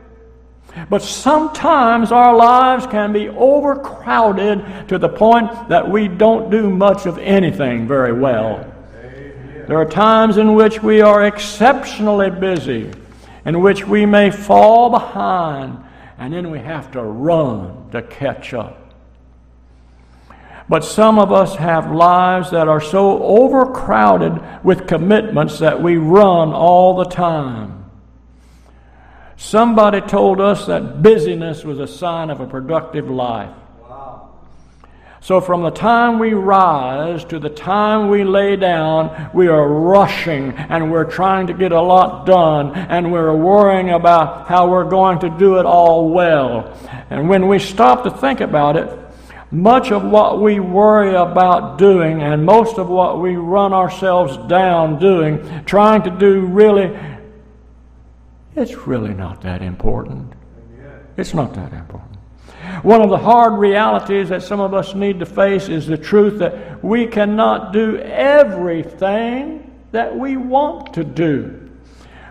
But 0.91 1.03
sometimes 1.03 2.11
our 2.11 2.35
lives 2.35 2.87
can 2.87 3.13
be 3.13 3.29
overcrowded 3.29 4.89
to 4.89 4.99
the 4.99 5.09
point 5.09 5.69
that 5.69 5.89
we 5.89 6.09
don't 6.09 6.51
do 6.51 6.69
much 6.69 7.07
of 7.07 7.19
anything 7.19 7.87
very 7.87 8.13
well. 8.13 8.71
There 9.67 9.79
are 9.79 9.89
times 9.89 10.37
in 10.37 10.55
which 10.55 10.83
we 10.83 11.01
are 11.01 11.27
exceptionally 11.27 12.31
busy, 12.31 12.91
in 13.47 13.61
which 13.61 13.87
we 13.87 14.05
may 14.05 14.31
fall 14.31 14.91
behind, 14.91 15.79
and 16.19 16.35
then 16.35 16.51
we 16.51 16.59
have 16.59 16.91
to 16.93 17.03
run 17.03 17.91
to 17.93 18.03
catch 18.03 18.53
up. 18.53 18.81
But 20.69 20.85
some 20.85 21.19
of 21.19 21.31
us 21.31 21.57
have 21.57 21.93
lives 21.93 22.51
that 22.51 22.69
are 22.69 22.81
so 22.81 23.23
overcrowded 23.23 24.65
with 24.65 24.87
commitments 24.87 25.59
that 25.59 25.83
we 25.83 25.97
run 25.97 26.53
all 26.53 26.97
the 26.97 27.05
time. 27.05 27.84
Somebody 29.37 30.01
told 30.01 30.41
us 30.41 30.67
that 30.67 31.03
busyness 31.03 31.65
was 31.65 31.81
a 31.81 31.87
sign 31.87 32.31
of 32.31 32.41
a 32.41 32.47
productive 32.47 33.11
life. 33.11 33.55
So, 35.25 35.41
from 35.41 35.63
the 35.63 35.71
time 35.71 36.19
we 36.19 36.35
rise 36.35 37.25
to 37.25 37.39
the 37.39 37.49
time 37.49 38.11
we 38.11 38.25
lay 38.25 38.57
down, 38.57 39.31
we 39.33 39.49
are 39.49 39.67
rushing 39.67 40.53
and 40.53 40.93
we're 40.93 41.11
trying 41.11 41.47
to 41.47 41.55
get 41.55 41.73
a 41.73 41.81
lot 41.81 42.27
done 42.27 42.75
and 42.75 43.11
we're 43.11 43.35
worrying 43.35 43.89
about 43.89 44.49
how 44.49 44.69
we're 44.69 44.85
going 44.85 45.21
to 45.21 45.31
do 45.31 45.59
it 45.59 45.65
all 45.65 46.11
well. 46.11 46.79
And 47.09 47.31
when 47.31 47.49
we 47.49 47.59
stop 47.59 48.05
to 48.05 48.11
think 48.11 48.43
about 48.43 48.77
it, 48.77 48.91
much 49.51 49.93
of 49.93 50.05
what 50.05 50.43
we 50.43 50.61
worry 50.61 51.15
about 51.15 51.79
doing 51.79 52.21
and 52.23 52.45
most 52.45 52.77
of 52.77 52.91
what 52.91 53.19
we 53.19 53.37
run 53.37 53.73
ourselves 53.73 54.37
down 54.47 54.99
doing, 54.99 55.65
trying 55.65 56.03
to 56.03 56.11
do 56.11 56.45
really 56.45 56.95
it's 58.57 58.87
really 58.87 59.15
not 59.15 59.41
that 59.43 59.63
important. 59.63 60.33
It's 61.17 61.35
not 61.35 61.55
that 61.55 61.73
important. 61.73 62.19
One 62.83 63.03
of 63.03 63.11
the 63.11 63.19
hard 63.19 63.59
realities 63.59 64.31
that 64.31 64.43
some 64.43 64.61
of 64.61 64.75
us 64.75 64.95
need 64.95 65.21
to 65.21 65.27
face 65.27 65.69
is 65.69 65.87
the 65.87 65.99
truth 65.99 66.39
that 66.39 66.83
we 66.83 67.07
cannot 67.07 67.73
do 67.73 67.99
everything 67.99 69.71
that 69.93 70.17
we 70.17 70.37
want 70.37 70.95
to 70.95 71.05
do 71.05 71.71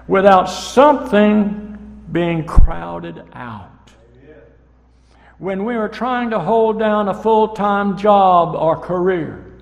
without 0.07 0.45
something 0.45 2.03
being 2.11 2.45
crowded 2.45 3.23
out. 3.33 3.69
When 5.37 5.65
we 5.65 5.75
are 5.75 5.89
trying 5.89 6.29
to 6.31 6.39
hold 6.39 6.79
down 6.79 7.09
a 7.09 7.13
full 7.13 7.49
time 7.49 7.97
job 7.97 8.55
or 8.55 8.77
career, 8.77 9.52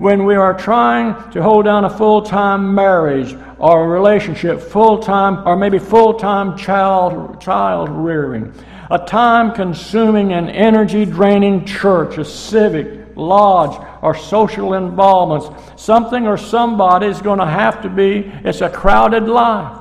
when 0.00 0.24
we 0.24 0.34
are 0.34 0.54
trying 0.54 1.30
to 1.30 1.42
hold 1.42 1.66
down 1.66 1.84
a 1.84 1.90
full 1.90 2.22
time 2.22 2.74
marriage 2.74 3.36
or 3.58 3.84
a 3.84 3.86
relationship, 3.86 4.58
full 4.58 4.98
time, 4.98 5.46
or 5.46 5.54
maybe 5.56 5.78
full 5.78 6.14
time 6.14 6.56
child, 6.56 7.38
child 7.38 7.90
rearing, 7.90 8.50
a 8.90 8.98
time 8.98 9.52
consuming 9.54 10.32
and 10.32 10.48
energy 10.48 11.04
draining 11.04 11.66
church, 11.66 12.16
a 12.16 12.24
civic, 12.24 13.14
lodge, 13.14 13.78
or 14.00 14.14
social 14.14 14.72
involvements, 14.72 15.50
something 15.76 16.26
or 16.26 16.38
somebody 16.38 17.06
is 17.06 17.20
going 17.20 17.38
to 17.38 17.44
have 17.44 17.82
to 17.82 17.90
be, 17.90 18.20
it's 18.42 18.62
a 18.62 18.70
crowded 18.70 19.28
life. 19.28 19.78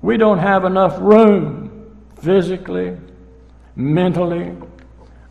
We 0.00 0.16
don't 0.16 0.38
have 0.38 0.64
enough 0.64 0.96
room 0.98 1.94
physically, 2.22 2.96
mentally, 3.76 4.56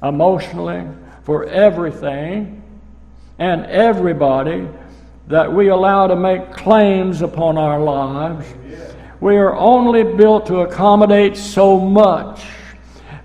emotionally, 0.03 0.87
for 1.23 1.45
everything 1.45 2.60
and 3.39 3.65
everybody 3.65 4.67
that 5.27 5.51
we 5.51 5.69
allow 5.69 6.07
to 6.07 6.15
make 6.15 6.51
claims 6.51 7.21
upon 7.21 7.57
our 7.57 7.79
lives. 7.79 8.45
We 9.19 9.37
are 9.37 9.55
only 9.55 10.03
built 10.03 10.47
to 10.47 10.61
accommodate 10.61 11.37
so 11.37 11.79
much. 11.79 12.43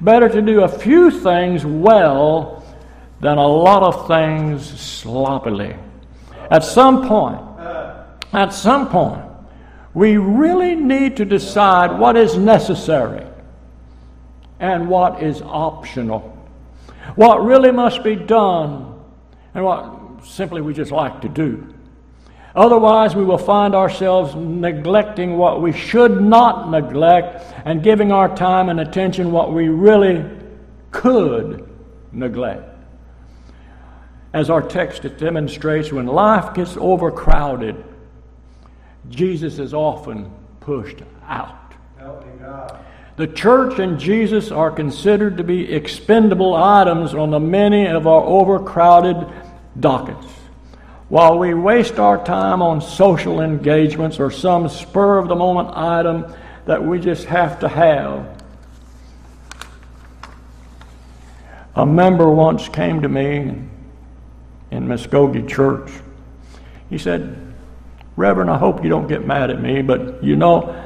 Better 0.00 0.28
to 0.28 0.42
do 0.42 0.62
a 0.62 0.68
few 0.68 1.10
things 1.10 1.64
well 1.64 2.64
than 3.20 3.38
a 3.38 3.46
lot 3.46 3.82
of 3.82 4.06
things 4.06 4.78
sloppily. 4.78 5.74
At 6.50 6.64
some 6.64 7.08
point, 7.08 7.40
at 8.32 8.50
some 8.50 8.88
point, 8.88 9.24
we 9.94 10.18
really 10.18 10.74
need 10.74 11.16
to 11.16 11.24
decide 11.24 11.98
what 11.98 12.16
is 12.16 12.36
necessary 12.36 13.26
and 14.60 14.88
what 14.88 15.22
is 15.22 15.40
optional. 15.42 16.20
What 17.14 17.42
really 17.42 17.72
must 17.72 18.04
be 18.04 18.14
done 18.14 18.95
and 19.56 19.64
what 19.64 20.22
simply 20.22 20.60
we 20.60 20.74
just 20.74 20.92
like 20.92 21.22
to 21.22 21.30
do. 21.30 21.66
Otherwise, 22.54 23.16
we 23.16 23.24
will 23.24 23.38
find 23.38 23.74
ourselves 23.74 24.34
neglecting 24.34 25.38
what 25.38 25.62
we 25.62 25.72
should 25.72 26.20
not 26.20 26.70
neglect 26.70 27.42
and 27.64 27.82
giving 27.82 28.12
our 28.12 28.34
time 28.36 28.68
and 28.68 28.80
attention 28.80 29.32
what 29.32 29.52
we 29.52 29.68
really 29.68 30.24
could 30.90 31.66
neglect. 32.12 32.68
As 34.34 34.50
our 34.50 34.60
text 34.60 35.04
demonstrates, 35.16 35.90
when 35.90 36.06
life 36.06 36.54
gets 36.54 36.76
overcrowded, 36.76 37.82
Jesus 39.08 39.58
is 39.58 39.72
often 39.72 40.30
pushed 40.60 40.98
out. 41.26 41.72
The 43.16 43.26
church 43.26 43.78
and 43.78 43.98
Jesus 43.98 44.50
are 44.50 44.70
considered 44.70 45.38
to 45.38 45.44
be 45.44 45.72
expendable 45.72 46.54
items 46.54 47.14
on 47.14 47.30
the 47.30 47.40
many 47.40 47.86
of 47.86 48.06
our 48.06 48.22
overcrowded 48.22 49.26
dockets. 49.78 50.26
While 51.08 51.38
we 51.38 51.54
waste 51.54 51.98
our 51.98 52.22
time 52.24 52.62
on 52.62 52.80
social 52.80 53.40
engagements 53.40 54.18
or 54.18 54.30
some 54.30 54.68
spur 54.68 55.18
of 55.18 55.28
the 55.28 55.36
moment 55.36 55.70
item 55.72 56.32
that 56.66 56.84
we 56.84 56.98
just 56.98 57.26
have 57.26 57.60
to 57.60 57.68
have. 57.68 58.42
A 61.76 61.86
member 61.86 62.28
once 62.28 62.68
came 62.68 63.02
to 63.02 63.08
me 63.08 63.62
in 64.70 64.86
Muskogee 64.86 65.48
Church. 65.48 65.90
He 66.90 66.98
said, 66.98 67.54
Reverend, 68.16 68.50
I 68.50 68.58
hope 68.58 68.82
you 68.82 68.88
don't 68.88 69.06
get 69.06 69.26
mad 69.26 69.50
at 69.50 69.60
me, 69.60 69.82
but 69.82 70.24
you 70.24 70.36
know, 70.36 70.82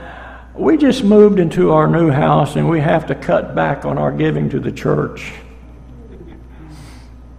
we 0.55 0.77
just 0.77 1.03
moved 1.05 1.39
into 1.39 1.73
our 1.73 1.87
new 1.87 2.11
house 2.11 2.57
and 2.57 2.69
we 2.69 2.81
have 2.81 3.07
to 3.07 3.15
cut 3.15 3.55
back 3.55 3.85
on 3.85 3.97
our 3.97 4.13
giving 4.13 4.51
to 4.51 4.61
the 4.61 4.73
church. 4.73 5.33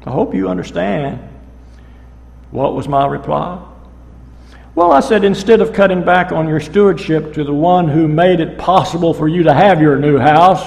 I 0.06 0.10
hope 0.10 0.34
you 0.34 0.50
understand. 0.50 1.31
What 2.52 2.76
was 2.76 2.88
my 2.88 3.08
reply? 3.08 3.66
Well, 4.76 4.92
I 4.92 5.02
said, 5.02 5.26
instead 5.26 5.60
of 5.60 5.74
cutting 5.74 6.04
back 6.04 6.32
on 6.32 6.48
your 6.48 6.62
stewardship 6.62 7.34
to 7.34 7.44
the 7.44 7.54
one 7.54 7.90
who 7.90 8.08
made 8.08 8.40
it 8.40 8.58
possible 8.58 9.14
for 9.14 9.28
you 9.28 9.44
to 9.44 9.54
have 9.54 9.82
your 9.82 9.98
new 9.98 10.18
house, 10.18 10.64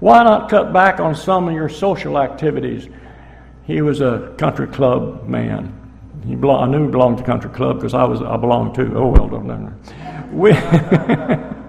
why 0.00 0.24
not 0.24 0.50
cut 0.50 0.72
back 0.72 0.98
on 0.98 1.14
some 1.14 1.48
of 1.48 1.54
your 1.54 1.68
social 1.68 2.18
activities? 2.18 2.88
He 3.64 3.80
was 3.80 4.00
a 4.00 4.34
country 4.38 4.66
club 4.66 5.28
man. 5.28 5.78
He 6.26 6.34
belong, 6.34 6.68
I 6.68 6.72
knew 6.72 6.86
he 6.86 6.90
belonged 6.90 7.18
to 7.18 7.24
country 7.24 7.50
club 7.50 7.76
because 7.76 7.94
I 7.94 8.04
was 8.04 8.20
I 8.20 8.36
belonged 8.36 8.74
to. 8.76 8.96
Oh 8.96 9.08
well, 9.08 9.28
don't 9.28 9.46
know. 9.46 9.72
We 10.32 10.52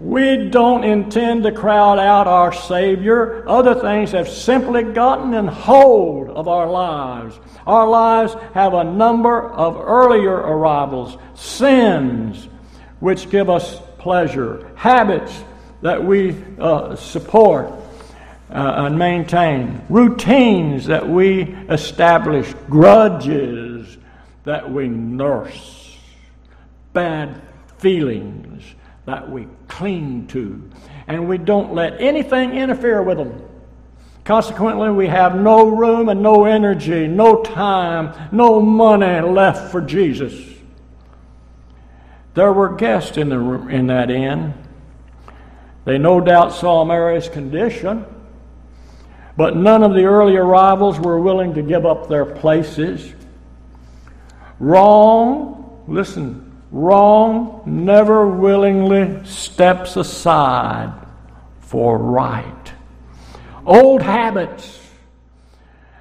We 0.00 0.48
don't 0.48 0.82
intend 0.82 1.42
to 1.42 1.52
crowd 1.52 1.98
out 1.98 2.26
our 2.26 2.54
Savior. 2.54 3.46
Other 3.46 3.74
things 3.74 4.12
have 4.12 4.30
simply 4.30 4.82
gotten 4.82 5.34
in 5.34 5.46
hold 5.46 6.30
of 6.30 6.48
our 6.48 6.70
lives. 6.70 7.38
Our 7.66 7.86
lives 7.86 8.34
have 8.54 8.72
a 8.72 8.82
number 8.82 9.50
of 9.50 9.76
earlier 9.76 10.34
arrivals, 10.34 11.18
sins 11.34 12.48
which 13.00 13.28
give 13.28 13.50
us 13.50 13.78
pleasure, 13.98 14.72
habits 14.74 15.44
that 15.82 16.02
we 16.02 16.34
uh, 16.58 16.96
support 16.96 17.70
uh, 18.50 18.86
and 18.86 18.98
maintain, 18.98 19.82
routines 19.90 20.86
that 20.86 21.06
we 21.06 21.42
establish, 21.68 22.54
grudges 22.70 23.98
that 24.44 24.70
we 24.70 24.88
nurse, 24.88 25.98
bad 26.94 27.42
feelings 27.76 28.64
that 29.10 29.28
we 29.28 29.48
cling 29.66 30.28
to, 30.28 30.70
and 31.08 31.28
we 31.28 31.36
don't 31.36 31.74
let 31.74 32.00
anything 32.00 32.52
interfere 32.52 33.02
with 33.02 33.18
them. 33.18 33.42
Consequently, 34.24 34.90
we 34.90 35.08
have 35.08 35.34
no 35.34 35.66
room 35.66 36.08
and 36.08 36.22
no 36.22 36.44
energy, 36.44 37.08
no 37.08 37.42
time, 37.42 38.14
no 38.30 38.60
money 38.60 39.20
left 39.20 39.72
for 39.72 39.80
Jesus. 39.80 40.32
There 42.34 42.52
were 42.52 42.76
guests 42.76 43.16
in, 43.16 43.30
the, 43.30 43.40
in 43.66 43.88
that 43.88 44.10
inn. 44.10 44.54
They 45.84 45.98
no 45.98 46.20
doubt 46.20 46.52
saw 46.52 46.84
Mary's 46.84 47.28
condition, 47.28 48.04
but 49.36 49.56
none 49.56 49.82
of 49.82 49.94
the 49.94 50.04
early 50.04 50.36
arrivals 50.36 51.00
were 51.00 51.18
willing 51.18 51.54
to 51.54 51.62
give 51.62 51.84
up 51.84 52.08
their 52.08 52.26
places. 52.26 53.12
Wrong, 54.60 55.82
listen, 55.88 56.49
Wrong 56.72 57.62
never 57.66 58.26
willingly 58.26 59.24
steps 59.24 59.96
aside 59.96 60.94
for 61.60 61.98
right. 61.98 62.72
Old 63.66 64.02
habits 64.02 64.78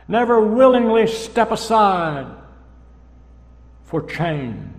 never 0.08 0.42
willingly 0.42 1.08
step 1.08 1.52
aside 1.52 2.28
for 3.86 4.02
change. 4.04 4.70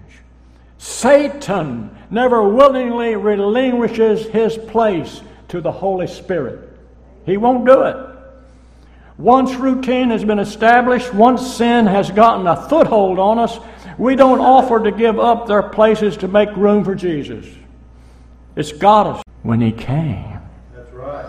Satan 0.79 1.96
never 2.11 2.48
willingly 2.48 3.16
relinquishes 3.16 4.26
his 4.29 4.57
place 4.57 5.22
to 5.48 5.61
the 5.61 5.72
Holy 5.72 6.07
Spirit. 6.07 6.68
He 7.26 7.37
won't 7.37 7.66
do 7.66 7.83
it. 7.83 7.96
Once 9.18 9.55
routine 9.57 10.11
has 10.11 10.24
been 10.24 10.38
established, 10.38 11.12
once 11.12 11.55
sin 11.55 11.87
has 11.87 12.11
gotten 12.11 12.46
a 12.46 12.57
foothold 12.68 13.18
on 13.18 13.38
us, 13.38 13.59
we 14.01 14.17
don't 14.17 14.41
offer 14.41 14.83
to 14.83 14.91
give 14.91 15.21
up 15.21 15.47
their 15.47 15.63
places 15.63 16.17
to 16.17 16.27
make 16.27 16.49
room 16.57 16.83
for 16.83 16.95
Jesus. 16.95 17.47
It's 18.57 18.73
got 18.73 19.07
us 19.07 19.23
when 19.43 19.61
He 19.61 19.73
came. 19.73 20.41
That's 20.75 20.91
right. 20.93 21.27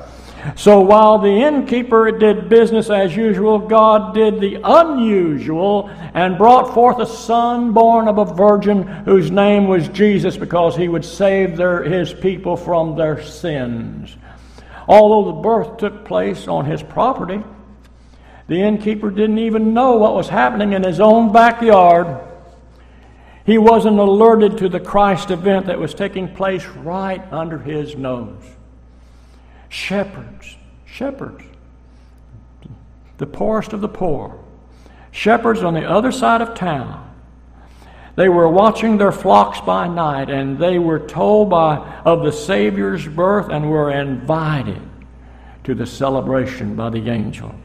So 0.55 0.79
while 0.79 1.17
the 1.17 1.27
innkeeper 1.27 2.09
did 2.11 2.47
business 2.47 2.89
as 2.89 3.13
usual, 3.13 3.59
God 3.59 4.15
did 4.15 4.39
the 4.39 4.61
unusual 4.63 5.89
and 6.13 6.37
brought 6.37 6.73
forth 6.73 6.99
a 6.99 7.05
son 7.05 7.73
born 7.73 8.07
of 8.07 8.17
a 8.17 8.25
virgin 8.33 8.83
whose 8.83 9.29
name 9.29 9.67
was 9.67 9.89
Jesus 9.89 10.37
because 10.37 10.75
he 10.75 10.87
would 10.87 11.03
save 11.03 11.57
their, 11.57 11.83
his 11.83 12.13
people 12.13 12.55
from 12.55 12.95
their 12.95 13.21
sins. 13.21 14.15
Although 14.87 15.31
the 15.31 15.41
birth 15.41 15.77
took 15.77 16.05
place 16.05 16.47
on 16.47 16.65
his 16.65 16.81
property, 16.81 17.43
the 18.47 18.61
innkeeper 18.61 19.11
didn't 19.11 19.39
even 19.39 19.73
know 19.73 19.97
what 19.97 20.15
was 20.15 20.29
happening 20.29 20.71
in 20.71 20.83
his 20.83 21.01
own 21.01 21.33
backyard. 21.33 22.30
He 23.45 23.57
wasn't 23.57 23.99
alerted 23.99 24.57
to 24.59 24.69
the 24.69 24.79
Christ 24.79 25.31
event 25.31 25.65
that 25.65 25.79
was 25.79 25.93
taking 25.93 26.33
place 26.35 26.65
right 26.65 27.21
under 27.31 27.57
his 27.57 27.95
nose. 27.95 28.43
Shepherds, 29.69 30.57
shepherds, 30.85 31.43
the 33.17 33.25
poorest 33.25 33.73
of 33.73 33.81
the 33.81 33.87
poor, 33.87 34.39
shepherds 35.11 35.63
on 35.63 35.73
the 35.73 35.89
other 35.89 36.11
side 36.11 36.41
of 36.41 36.55
town. 36.55 37.07
They 38.15 38.29
were 38.29 38.49
watching 38.49 38.97
their 38.97 39.11
flocks 39.11 39.61
by 39.61 39.87
night, 39.87 40.29
and 40.29 40.59
they 40.59 40.77
were 40.77 40.99
told 40.99 41.49
by, 41.49 41.77
of 42.05 42.23
the 42.23 42.31
Savior's 42.31 43.07
birth 43.07 43.49
and 43.49 43.69
were 43.69 43.91
invited 43.91 44.81
to 45.63 45.73
the 45.73 45.85
celebration 45.85 46.75
by 46.75 46.89
the 46.89 47.09
angels. 47.09 47.55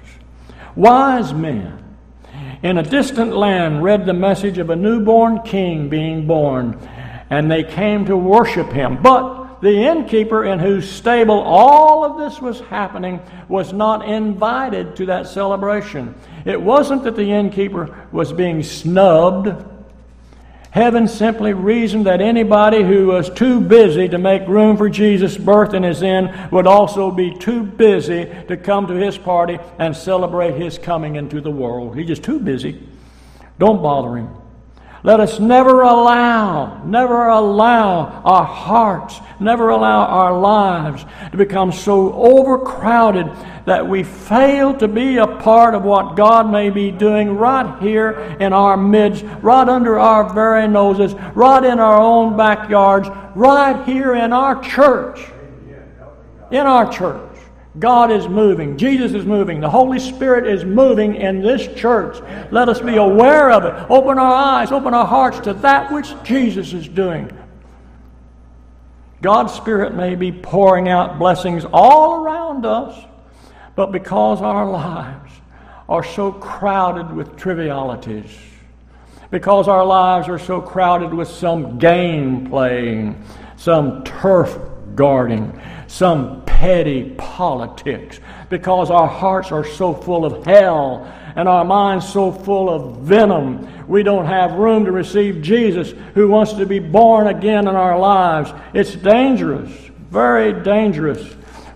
Wise 0.77 1.35
men 1.35 1.83
in 2.62 2.78
a 2.78 2.82
distant 2.82 3.36
land 3.36 3.82
read 3.82 4.07
the 4.07 4.14
message 4.14 4.59
of 4.59 4.70
a 4.70 4.76
newborn 4.76 5.42
king 5.42 5.88
being 5.88 6.26
born, 6.26 6.78
and 7.30 7.50
they 7.50 7.62
came 7.62 8.04
to 8.07 8.16
worship 8.16 8.72
him. 8.72 9.02
But 9.02 9.61
the 9.61 9.74
innkeeper, 9.74 10.44
in 10.44 10.59
whose 10.59 10.88
stable 10.90 11.40
all 11.40 12.04
of 12.04 12.18
this 12.18 12.40
was 12.40 12.61
happening, 12.61 13.20
was 13.48 13.72
not 13.72 14.07
invited 14.07 14.96
to 14.96 15.07
that 15.07 15.26
celebration. 15.26 16.14
It 16.44 16.61
wasn't 16.61 17.04
that 17.04 17.16
the 17.16 17.32
innkeeper 17.32 18.07
was 18.12 18.32
being 18.32 18.62
snubbed 18.62 19.64
Heaven 20.77 21.09
simply 21.09 21.55
reasoned 21.55 22.05
that 22.05 22.20
anybody 22.20 22.83
who 22.83 23.07
was 23.07 23.31
too 23.31 23.62
busy 23.62 24.11
to 24.11 24.18
make 24.18 24.47
room 24.47 24.77
for 24.77 24.91
Jesus' 24.91 25.39
birth 25.39 25.72
in 25.72 25.83
his 25.83 26.03
inn 26.03 26.51
would 26.53 26.66
also 26.66 27.11
be 27.11 27.35
too 27.35 27.62
busy 27.62 28.27
to 28.49 28.59
come 28.59 28.87
to 28.89 28.93
his 28.93 29.16
party 29.16 29.59
and 29.79 29.97
celebrate 29.97 30.61
his 30.61 30.77
coming 30.77 31.16
into 31.16 31.41
the 31.41 31.51
world. 31.51 31.97
He's 31.97 32.09
just 32.09 32.24
too 32.24 32.39
busy. 32.39 32.87
Don't 33.59 33.83
bother 33.83 34.18
him. 34.18 34.29
Let 35.07 35.20
us 35.20 35.38
never 35.38 35.82
allow, 35.82 36.82
never 36.82 37.28
allow 37.28 38.22
our 38.24 38.44
hearts, 38.44 39.20
never 39.38 39.68
allow 39.68 40.04
our 40.04 40.36
lives 40.36 41.04
to 41.30 41.36
become 41.36 41.70
so 41.70 42.12
overcrowded 42.12 43.30
that 43.66 43.86
we 43.86 44.02
fail 44.02 44.74
to 44.78 44.88
be 44.88 45.18
a 45.18 45.28
part 45.28 45.76
of 45.76 45.84
what 45.84 46.16
God 46.16 46.50
may 46.50 46.70
be 46.70 46.90
doing 46.90 47.36
right 47.36 47.80
here 47.80 48.36
in 48.40 48.52
our 48.52 48.76
midst, 48.76 49.22
right 49.42 49.68
under 49.68 49.96
our 49.96 50.34
very 50.34 50.66
noses, 50.66 51.14
right 51.36 51.62
in 51.62 51.78
our 51.78 52.00
own 52.00 52.36
backyards, 52.36 53.09
right 53.36 53.86
here 53.86 54.12
in 54.16 54.32
our 54.32 54.61
church. 54.61 55.20
In 56.50 56.66
our 56.66 56.90
church. 56.92 57.30
God 57.79 58.11
is 58.11 58.27
moving. 58.27 58.79
Jesus 58.79 59.12
is 59.12 59.27
moving. 59.27 59.61
The 59.61 59.68
Holy 59.68 59.99
Spirit 59.99 60.47
is 60.47 60.64
moving 60.64 61.16
in 61.16 61.43
this 61.43 61.66
church. 61.79 62.16
Let 62.51 62.68
us 62.68 62.81
be 62.81 62.97
aware 62.97 63.51
of 63.51 63.64
it. 63.64 63.91
Open 63.91 64.18
our 64.18 64.35
eyes, 64.35 64.72
open 64.72 64.95
our 64.95 65.07
hearts 65.07 65.41
to 65.41 65.53
that 65.55 65.93
which 65.93 66.14
Jesus 66.22 66.72
is 66.72 66.89
doing. 66.89 67.31
God's 69.20 69.53
Spirit 69.53 69.95
may 69.95 70.14
be 70.14 70.33
pouring 70.33 70.89
out 70.89 71.18
blessings 71.18 71.64
all 71.72 72.24
around 72.24 72.64
us, 72.64 72.99
but 73.74 73.93
because 73.93 74.41
our 74.41 74.68
lives 74.70 75.33
are 75.89 76.05
so 76.05 76.33
crowded 76.33 77.14
with 77.14 77.37
trivialities, 77.37 78.31
because 79.31 79.68
our 79.68 79.85
lives 79.85 80.29
are 80.29 80.39
so 80.39 80.61
crowded 80.61 81.12
with 81.12 81.29
some 81.29 81.79
game 81.79 82.49
playing, 82.49 83.22
some 83.57 84.03
turf 84.05 84.59
guarding, 84.95 85.61
some 85.87 86.45
petty 86.45 87.14
politics 87.16 88.20
because 88.49 88.91
our 88.91 89.07
hearts 89.07 89.53
are 89.53 89.64
so 89.64 89.95
full 89.95 90.24
of 90.24 90.45
hell 90.45 91.12
and 91.37 91.49
our 91.49 91.64
minds 91.64 92.09
so 92.09 92.32
full 92.32 92.70
of 92.70 92.99
venom. 93.03 93.87
We 93.87 94.03
don't 94.03 94.26
have 94.26 94.53
room 94.53 94.84
to 94.87 94.93
receive 94.93 95.43
Jesus 95.43 95.93
who 96.14 96.28
wants 96.28 96.55
to 96.55 96.66
be 96.66 96.78
born 96.78 97.26
again 97.26 97.68
in 97.68 97.76
our 97.76 97.99
lives. 97.99 98.53
It's 98.72 98.95
dangerous, 98.95 99.70
very 100.11 100.62
dangerous, 100.62 101.22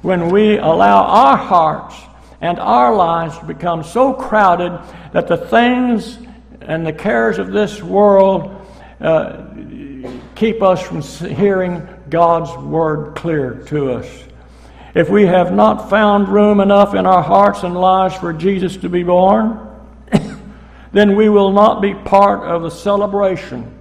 when 0.03 0.31
we 0.31 0.57
allow 0.57 1.05
our 1.05 1.37
hearts 1.37 1.95
and 2.41 2.59
our 2.59 2.95
lives 2.95 3.39
to 3.39 3.45
become 3.45 3.85
so 3.85 4.15
crowded 4.15 4.81
that 5.13 5.29
the 5.29 5.37
things 5.37 6.19
and 6.63 6.87
the 6.87 6.93
cares 6.93 7.39
of 7.39 7.53
this 7.53 7.83
world 7.83 8.67
uh, 9.01 9.45
keep 10.35 10.63
us 10.63 10.81
from 10.83 11.03
hearing 11.29 11.87
God's 12.11 12.51
word 12.63 13.15
clear 13.15 13.63
to 13.67 13.93
us. 13.93 14.25
If 14.95 15.09
we 15.09 15.27
have 15.27 15.53
not 15.53 15.89
found 15.89 16.29
room 16.29 16.61
enough 16.61 16.95
in 16.95 17.07
our 17.07 17.23
hearts 17.23 17.63
and 17.63 17.75
lives 17.75 18.17
for 18.17 18.33
Jesus 18.33 18.77
to 18.79 18.89
be 18.89 19.05
born, 19.05 19.69
then 20.93 21.15
we 21.15 21.29
will 21.29 21.53
not 21.53 21.81
be 21.81 21.95
part 21.95 22.43
of 22.43 22.63
the 22.63 22.71
celebration 22.71 23.79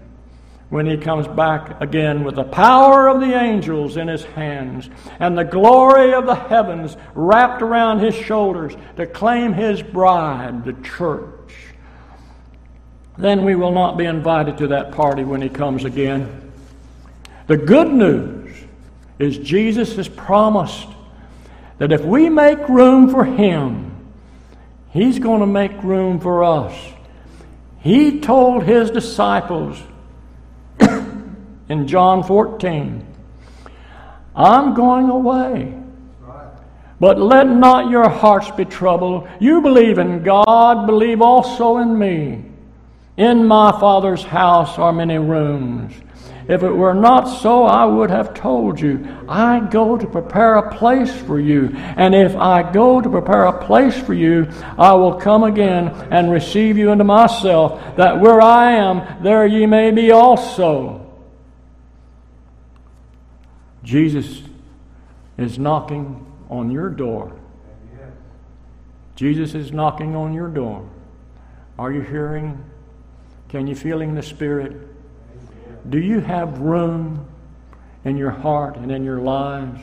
when 0.69 0.85
he 0.85 0.97
comes 0.97 1.27
back 1.27 1.81
again 1.81 2.23
with 2.23 2.35
the 2.35 2.43
power 2.43 3.07
of 3.07 3.19
the 3.19 3.33
angels 3.33 3.97
in 3.97 4.07
his 4.07 4.23
hands 4.23 4.87
and 5.19 5.35
the 5.35 5.43
glory 5.43 6.13
of 6.13 6.27
the 6.27 6.35
heavens 6.35 6.95
wrapped 7.15 7.63
around 7.63 7.99
his 7.99 8.13
shoulders 8.13 8.75
to 8.95 9.07
claim 9.07 9.53
his 9.53 9.81
bride, 9.81 10.63
the 10.63 10.73
church. 10.87 11.25
Then 13.17 13.43
we 13.43 13.55
will 13.55 13.71
not 13.71 13.97
be 13.97 14.05
invited 14.05 14.59
to 14.59 14.67
that 14.67 14.91
party 14.91 15.23
when 15.23 15.41
he 15.41 15.49
comes 15.49 15.85
again. 15.85 16.48
The 17.49 17.57
good 17.57 17.91
news 17.91 18.55
is 19.17 19.39
Jesus 19.39 19.95
has 19.95 20.07
promised 20.07 20.87
that 21.79 21.91
if 21.91 22.01
we 22.01 22.29
make 22.29 22.69
room 22.69 23.09
for 23.09 23.25
Him, 23.25 24.07
He's 24.91 25.17
going 25.17 25.39
to 25.39 25.47
make 25.47 25.81
room 25.81 26.19
for 26.19 26.43
us. 26.43 26.79
He 27.79 28.19
told 28.19 28.65
His 28.65 28.91
disciples 28.91 29.81
in 30.79 31.87
John 31.87 32.21
14, 32.21 33.03
I'm 34.35 34.75
going 34.75 35.09
away. 35.09 35.75
But 36.99 37.19
let 37.19 37.47
not 37.47 37.89
your 37.89 38.09
hearts 38.09 38.51
be 38.51 38.65
troubled. 38.65 39.27
You 39.39 39.61
believe 39.61 39.97
in 39.97 40.21
God, 40.21 40.85
believe 40.85 41.19
also 41.19 41.77
in 41.77 41.97
me. 41.97 42.45
In 43.17 43.47
my 43.47 43.71
Father's 43.71 44.23
house 44.23 44.77
are 44.77 44.93
many 44.93 45.17
rooms. 45.17 45.95
If 46.49 46.63
it 46.63 46.71
were 46.71 46.95
not 46.95 47.25
so, 47.25 47.63
I 47.63 47.85
would 47.85 48.09
have 48.09 48.33
told 48.33 48.81
you. 48.81 49.07
I 49.29 49.59
go 49.59 49.95
to 49.95 50.07
prepare 50.07 50.55
a 50.55 50.75
place 50.75 51.15
for 51.21 51.39
you. 51.39 51.69
And 51.75 52.15
if 52.15 52.35
I 52.35 52.71
go 52.71 52.99
to 52.99 53.07
prepare 53.07 53.45
a 53.45 53.65
place 53.65 53.95
for 53.95 54.15
you, 54.15 54.47
I 54.75 54.93
will 54.93 55.13
come 55.13 55.43
again 55.43 55.89
and 56.09 56.31
receive 56.31 56.75
you 56.75 56.91
into 56.91 57.03
myself, 57.03 57.79
that 57.97 58.19
where 58.19 58.41
I 58.41 58.71
am, 58.71 59.23
there 59.23 59.45
ye 59.45 59.67
may 59.67 59.91
be 59.91 60.09
also. 60.09 61.05
Jesus 63.83 64.41
is 65.37 65.59
knocking 65.59 66.25
on 66.49 66.71
your 66.71 66.89
door. 66.89 67.39
Jesus 69.15 69.53
is 69.53 69.71
knocking 69.71 70.15
on 70.15 70.33
your 70.33 70.47
door. 70.47 70.89
Are 71.77 71.91
you 71.91 72.01
hearing? 72.01 72.63
Can 73.49 73.67
you 73.67 73.75
feel 73.75 74.01
in 74.01 74.15
the 74.15 74.23
Spirit? 74.23 74.88
Do 75.89 75.99
you 75.99 76.19
have 76.19 76.59
room 76.59 77.25
in 78.05 78.15
your 78.15 78.29
heart 78.29 78.77
and 78.77 78.91
in 78.91 79.03
your 79.03 79.19
lives 79.19 79.81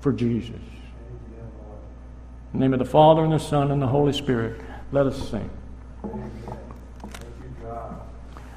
for 0.00 0.12
Jesus? 0.12 0.60
In 2.52 2.60
the 2.60 2.64
name 2.66 2.72
of 2.72 2.78
the 2.78 2.84
Father, 2.84 3.24
and 3.24 3.32
the 3.32 3.38
Son, 3.38 3.72
and 3.72 3.82
the 3.82 3.86
Holy 3.86 4.12
Spirit, 4.12 4.60
let 4.92 5.06
us 5.06 5.30
sing. 5.30 5.50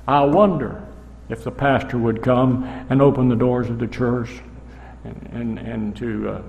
I 0.07 0.23
wonder 0.23 0.87
if 1.29 1.43
the 1.43 1.51
pastor 1.51 1.97
would 1.97 2.21
come 2.21 2.63
and 2.89 3.01
open 3.01 3.27
the 3.27 3.35
doors 3.35 3.69
of 3.69 3.79
the 3.79 3.87
church 3.87 4.29
and, 5.03 5.29
and, 5.33 5.59
and 5.59 5.95
to 5.97 6.29
uh, 6.29 6.41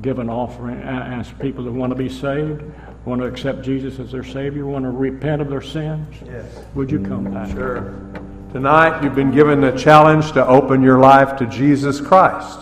give 0.00 0.18
an 0.18 0.30
offering, 0.30 0.80
ask 0.82 1.38
people 1.38 1.64
that 1.64 1.72
want 1.72 1.90
to 1.90 1.96
be 1.96 2.08
saved, 2.08 2.62
want 3.04 3.20
to 3.20 3.26
accept 3.26 3.62
Jesus 3.62 3.98
as 3.98 4.12
their 4.12 4.24
Savior, 4.24 4.64
want 4.64 4.84
to 4.84 4.90
repent 4.90 5.42
of 5.42 5.50
their 5.50 5.60
sins. 5.60 6.16
Yes. 6.24 6.46
Would 6.74 6.90
you 6.90 7.00
come, 7.00 7.30
Pastor? 7.30 7.54
Sure. 8.14 8.31
Tonight, 8.52 9.02
you've 9.02 9.14
been 9.14 9.30
given 9.30 9.62
the 9.62 9.70
challenge 9.70 10.32
to 10.32 10.46
open 10.46 10.82
your 10.82 10.98
life 10.98 11.36
to 11.38 11.46
Jesus 11.46 12.02
Christ. 12.02 12.60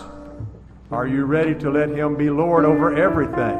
Are 0.89 1.05
you 1.05 1.25
ready 1.25 1.53
to 1.55 1.69
let 1.69 1.89
Him 1.89 2.15
be 2.15 2.29
Lord 2.29 2.63
over 2.63 2.95
everything? 2.95 3.57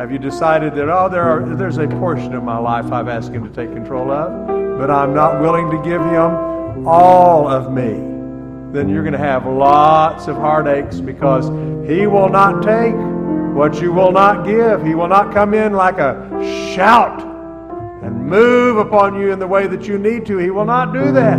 Have 0.00 0.10
you 0.10 0.18
decided 0.18 0.74
that, 0.74 0.88
oh, 0.88 1.08
there 1.08 1.22
are, 1.22 1.54
there's 1.54 1.76
a 1.76 1.86
portion 1.86 2.34
of 2.34 2.42
my 2.42 2.58
life 2.58 2.90
I've 2.90 3.06
asked 3.06 3.30
Him 3.30 3.48
to 3.48 3.54
take 3.54 3.72
control 3.72 4.10
of, 4.10 4.48
but 4.80 4.90
I'm 4.90 5.14
not 5.14 5.40
willing 5.40 5.70
to 5.70 5.76
give 5.88 6.02
Him 6.02 6.88
all 6.88 7.46
of 7.46 7.72
me? 7.72 7.92
Then 8.72 8.88
you're 8.88 9.04
going 9.04 9.12
to 9.12 9.18
have 9.18 9.46
lots 9.46 10.26
of 10.26 10.34
heartaches 10.34 11.00
because 11.00 11.46
He 11.88 12.08
will 12.08 12.30
not 12.30 12.64
take 12.64 12.96
what 13.54 13.80
you 13.80 13.92
will 13.92 14.10
not 14.10 14.44
give. 14.44 14.84
He 14.84 14.96
will 14.96 15.06
not 15.06 15.32
come 15.32 15.54
in 15.54 15.72
like 15.72 15.98
a 15.98 16.74
shout 16.74 17.37
and 18.02 18.26
move 18.26 18.78
upon 18.78 19.20
you 19.20 19.32
in 19.32 19.38
the 19.38 19.46
way 19.46 19.66
that 19.66 19.86
you 19.86 19.98
need 19.98 20.26
to. 20.26 20.38
He 20.38 20.50
will 20.50 20.64
not 20.64 20.92
do 20.92 21.12
that. 21.12 21.38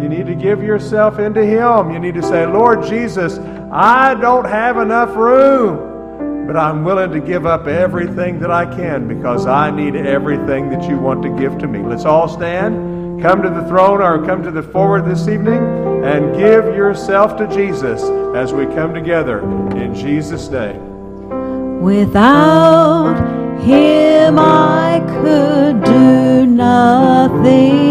You 0.00 0.08
need 0.08 0.26
to 0.26 0.34
give 0.34 0.62
yourself 0.62 1.18
into 1.18 1.44
Him. 1.44 1.90
You 1.90 1.98
need 1.98 2.14
to 2.14 2.22
say, 2.22 2.46
Lord 2.46 2.84
Jesus, 2.84 3.38
I 3.72 4.14
don't 4.14 4.44
have 4.44 4.76
enough 4.76 5.16
room, 5.16 6.46
but 6.46 6.56
I'm 6.56 6.84
willing 6.84 7.10
to 7.12 7.20
give 7.20 7.46
up 7.46 7.66
everything 7.66 8.38
that 8.40 8.50
I 8.50 8.66
can 8.66 9.08
because 9.08 9.46
I 9.46 9.70
need 9.70 9.96
everything 9.96 10.70
that 10.70 10.88
you 10.88 10.98
want 10.98 11.22
to 11.22 11.30
give 11.30 11.58
to 11.58 11.66
me. 11.66 11.80
Let's 11.80 12.04
all 12.04 12.28
stand, 12.28 13.22
come 13.22 13.42
to 13.42 13.50
the 13.50 13.66
throne 13.68 14.00
or 14.02 14.24
come 14.24 14.42
to 14.42 14.50
the 14.50 14.62
forward 14.62 15.06
this 15.06 15.28
evening, 15.28 15.62
and 16.04 16.36
give 16.36 16.66
yourself 16.76 17.36
to 17.38 17.46
Jesus 17.48 18.02
as 18.36 18.52
we 18.52 18.66
come 18.66 18.94
together 18.94 19.40
in 19.76 19.94
Jesus' 19.94 20.48
name. 20.48 21.80
Without 21.80 23.45
him 23.60 24.38
I 24.38 25.00
could 25.20 25.82
do 25.84 26.46
nothing. 26.46 27.86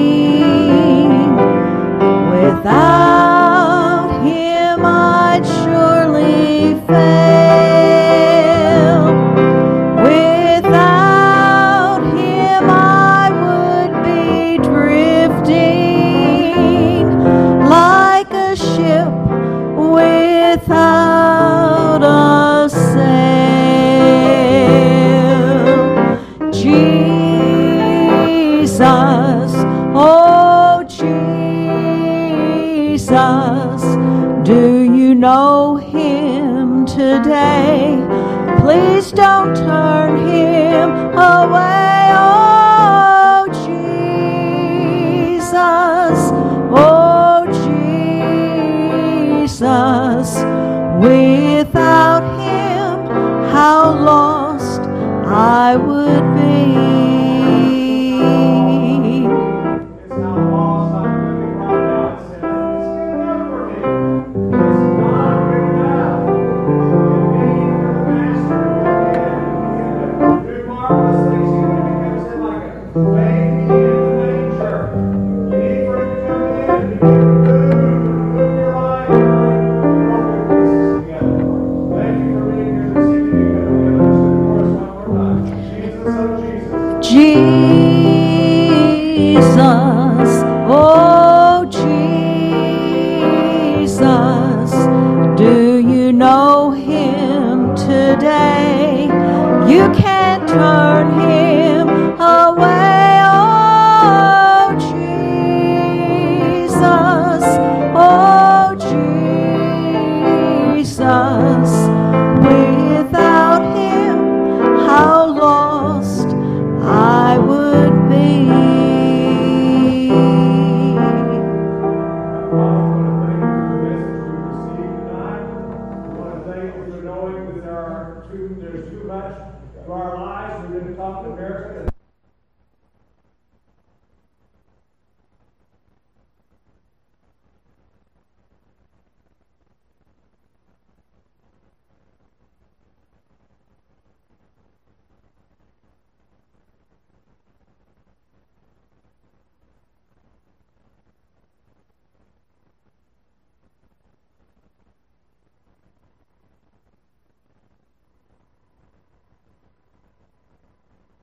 Without 2.31 3.24